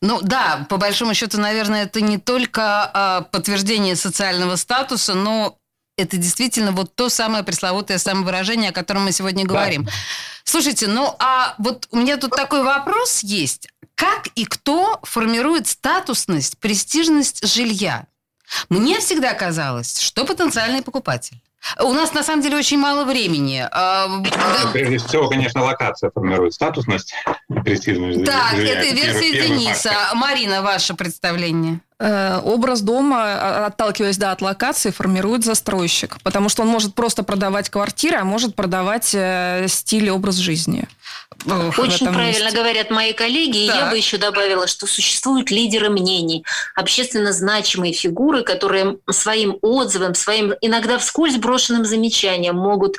Ну 0.00 0.20
да, 0.20 0.66
по 0.68 0.76
большому 0.76 1.14
счету, 1.14 1.40
наверное, 1.40 1.84
это 1.84 2.00
не 2.00 2.18
только 2.18 2.90
а, 2.92 3.20
подтверждение 3.22 3.96
социального 3.96 4.56
статуса, 4.56 5.14
но 5.14 5.56
это 5.96 6.16
действительно 6.16 6.72
вот 6.72 6.94
то 6.94 7.08
самое 7.08 7.44
пресловутое 7.44 7.98
самовыражение, 7.98 8.70
о 8.70 8.72
котором 8.72 9.04
мы 9.04 9.12
сегодня 9.12 9.44
говорим. 9.44 9.84
Да. 9.84 9.92
Слушайте, 10.44 10.88
ну 10.88 11.14
а 11.18 11.54
вот 11.58 11.86
у 11.90 11.98
меня 11.98 12.16
тут 12.16 12.30
такой 12.32 12.64
вопрос 12.64 13.22
есть. 13.22 13.68
Как 13.94 14.28
и 14.34 14.44
кто 14.44 14.98
формирует 15.04 15.68
статусность, 15.68 16.58
престижность 16.58 17.46
жилья? 17.46 18.06
Мне 18.68 18.98
всегда 18.98 19.32
казалось, 19.34 20.00
что 20.00 20.24
потенциальный 20.24 20.82
покупатель 20.82 21.40
у 21.80 21.92
нас 21.92 22.12
на 22.12 22.22
самом 22.22 22.42
деле 22.42 22.56
очень 22.56 22.78
мало 22.78 23.04
времени. 23.04 23.66
А, 23.70 24.08
Прежде 24.72 24.98
всего, 24.98 25.28
конечно, 25.28 25.62
локация 25.62 26.10
формирует 26.10 26.54
статусность. 26.54 27.14
Так, 27.48 28.54
это 28.54 28.94
версия 28.94 29.32
Дениса. 29.32 29.90
Фактор. 29.90 30.16
Марина, 30.16 30.62
ваше 30.62 30.94
представление? 30.94 31.80
Э, 32.04 32.40
образ 32.42 32.80
дома, 32.80 33.22
а, 33.22 33.66
отталкиваясь 33.66 34.16
да, 34.16 34.32
от 34.32 34.42
локации, 34.42 34.90
формирует 34.90 35.44
застройщик. 35.44 36.16
Потому 36.24 36.48
что 36.48 36.62
он 36.62 36.68
может 36.68 36.96
просто 36.96 37.22
продавать 37.22 37.70
квартиры, 37.70 38.16
а 38.16 38.24
может 38.24 38.56
продавать 38.56 39.12
э, 39.14 39.66
стиль 39.68 40.06
и 40.06 40.10
образ 40.10 40.34
жизни. 40.34 40.88
Очень 41.46 42.08
правильно 42.12 42.44
месте. 42.44 42.56
говорят 42.56 42.90
мои 42.90 43.12
коллеги. 43.12 43.68
Так. 43.68 43.76
И 43.76 43.78
я 43.78 43.90
бы 43.90 43.96
еще 43.96 44.18
добавила, 44.18 44.66
что 44.66 44.88
существуют 44.88 45.52
лидеры 45.52 45.90
мнений, 45.90 46.44
общественно 46.74 47.32
значимые 47.32 47.92
фигуры, 47.92 48.42
которые 48.42 48.98
своим 49.10 49.58
отзывом, 49.62 50.16
своим 50.16 50.54
иногда 50.60 50.98
вскользь 50.98 51.36
брошенным 51.36 51.84
замечанием 51.84 52.56
могут 52.56 52.96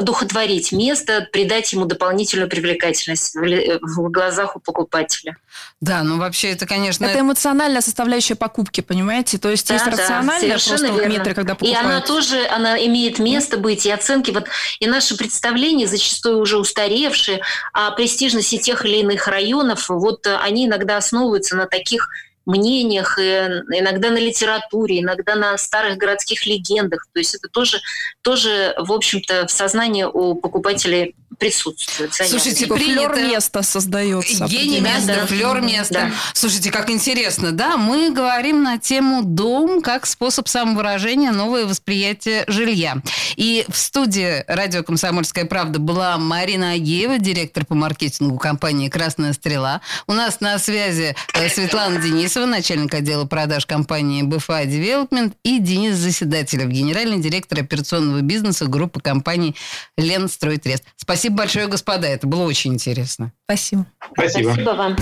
духотворить 0.00 0.72
место, 0.72 1.28
придать 1.32 1.72
ему 1.72 1.84
дополнительную 1.84 2.48
привлекательность 2.48 3.36
в 3.36 4.10
глазах 4.10 4.56
у 4.56 4.60
покупателя. 4.60 5.36
Да, 5.80 6.02
ну 6.02 6.18
вообще 6.18 6.50
это, 6.50 6.66
конечно... 6.66 7.06
Это 7.06 7.20
эмоциональная 7.20 7.80
составляющая 7.80 8.34
покупки, 8.34 8.80
понимаете? 8.82 9.38
То 9.38 9.50
есть 9.50 9.66
да, 9.68 9.74
есть 9.74 9.86
рациональная 9.86 10.58
да, 10.58 10.64
просто 10.64 10.92
вот 10.92 11.06
метры, 11.06 11.34
когда 11.34 11.54
покупают. 11.54 11.84
И 11.84 11.86
она 11.86 12.00
тоже, 12.00 12.46
она 12.48 12.78
имеет 12.86 13.18
место 13.18 13.56
быть, 13.56 13.86
и 13.86 13.90
оценки. 13.90 14.30
Вот, 14.30 14.46
и 14.78 14.86
наши 14.86 15.16
представления, 15.16 15.86
зачастую 15.86 16.38
уже 16.38 16.58
устаревшие, 16.58 17.40
о 17.72 17.90
престижности 17.92 18.58
тех 18.58 18.84
или 18.84 18.98
иных 18.98 19.26
районов, 19.26 19.88
вот 19.88 20.26
они 20.26 20.66
иногда 20.66 20.98
основываются 20.98 21.56
на 21.56 21.66
таких 21.66 22.08
мнениях, 22.46 23.18
иногда 23.18 24.10
на 24.10 24.18
литературе, 24.18 25.00
иногда 25.00 25.34
на 25.34 25.56
старых 25.58 25.98
городских 25.98 26.46
легендах. 26.46 27.06
То 27.12 27.20
есть 27.20 27.34
это 27.34 27.48
тоже, 27.48 27.80
тоже 28.22 28.74
в 28.78 28.92
общем-то, 28.92 29.46
в 29.46 29.50
сознании 29.50 30.04
у 30.04 30.34
покупателей 30.34 31.14
присутствует. 31.38 32.12
Занятно. 32.12 32.38
Слушайте, 32.38 32.64
типа 32.64 32.76
флер 32.76 33.14
места 33.14 33.62
создается. 33.62 34.46
Гений 34.46 34.80
места, 34.80 35.14
да. 35.20 35.26
флер 35.26 35.60
места. 35.60 35.94
Да. 35.94 36.12
Слушайте, 36.34 36.70
как 36.70 36.90
интересно, 36.90 37.52
да? 37.52 37.76
Мы 37.76 38.10
говорим 38.10 38.62
на 38.62 38.78
тему 38.78 39.22
дом 39.22 39.80
как 39.80 40.06
способ 40.06 40.48
самовыражения, 40.48 41.32
новое 41.32 41.66
восприятие 41.66 42.44
жилья. 42.48 42.96
И 43.36 43.64
в 43.68 43.76
студии 43.76 44.44
радио 44.48 44.82
«Комсомольская 44.82 45.44
правда» 45.44 45.78
была 45.78 46.18
Марина 46.18 46.72
Агеева, 46.72 47.18
директор 47.18 47.64
по 47.64 47.74
маркетингу 47.74 48.36
компании 48.38 48.88
«Красная 48.88 49.32
стрела». 49.32 49.80
У 50.06 50.12
нас 50.12 50.40
на 50.40 50.58
связи 50.58 51.14
э, 51.34 51.48
Светлана 51.48 52.00
Денисова, 52.00 52.46
начальник 52.46 52.92
отдела 52.92 53.24
продаж 53.24 53.66
компании 53.66 54.24
BFA 54.24 54.66
Development 54.66 55.32
и 55.44 55.58
Денис 55.58 55.96
Заседателев, 55.96 56.68
генеральный 56.68 57.18
директор 57.18 57.60
операционного 57.60 58.20
бизнеса 58.20 58.66
группы 58.66 59.00
компаний 59.00 59.54
«Ленстройтрест». 59.96 60.84
Спасибо 60.96 61.19
Спасибо 61.20 61.36
большое, 61.36 61.66
господа. 61.66 62.08
Это 62.08 62.26
было 62.26 62.44
очень 62.44 62.72
интересно. 62.72 63.30
Спасибо. 63.44 63.84
Спасибо. 64.14 64.52
Спасибо 64.52 64.70
вам. 64.70 64.96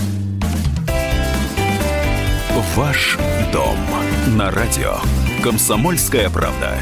Ваш 2.75 3.17
дом 3.53 3.79
на 4.37 4.51
радио. 4.51 4.97
Комсомольская 5.45 6.29
правда. 6.29 6.81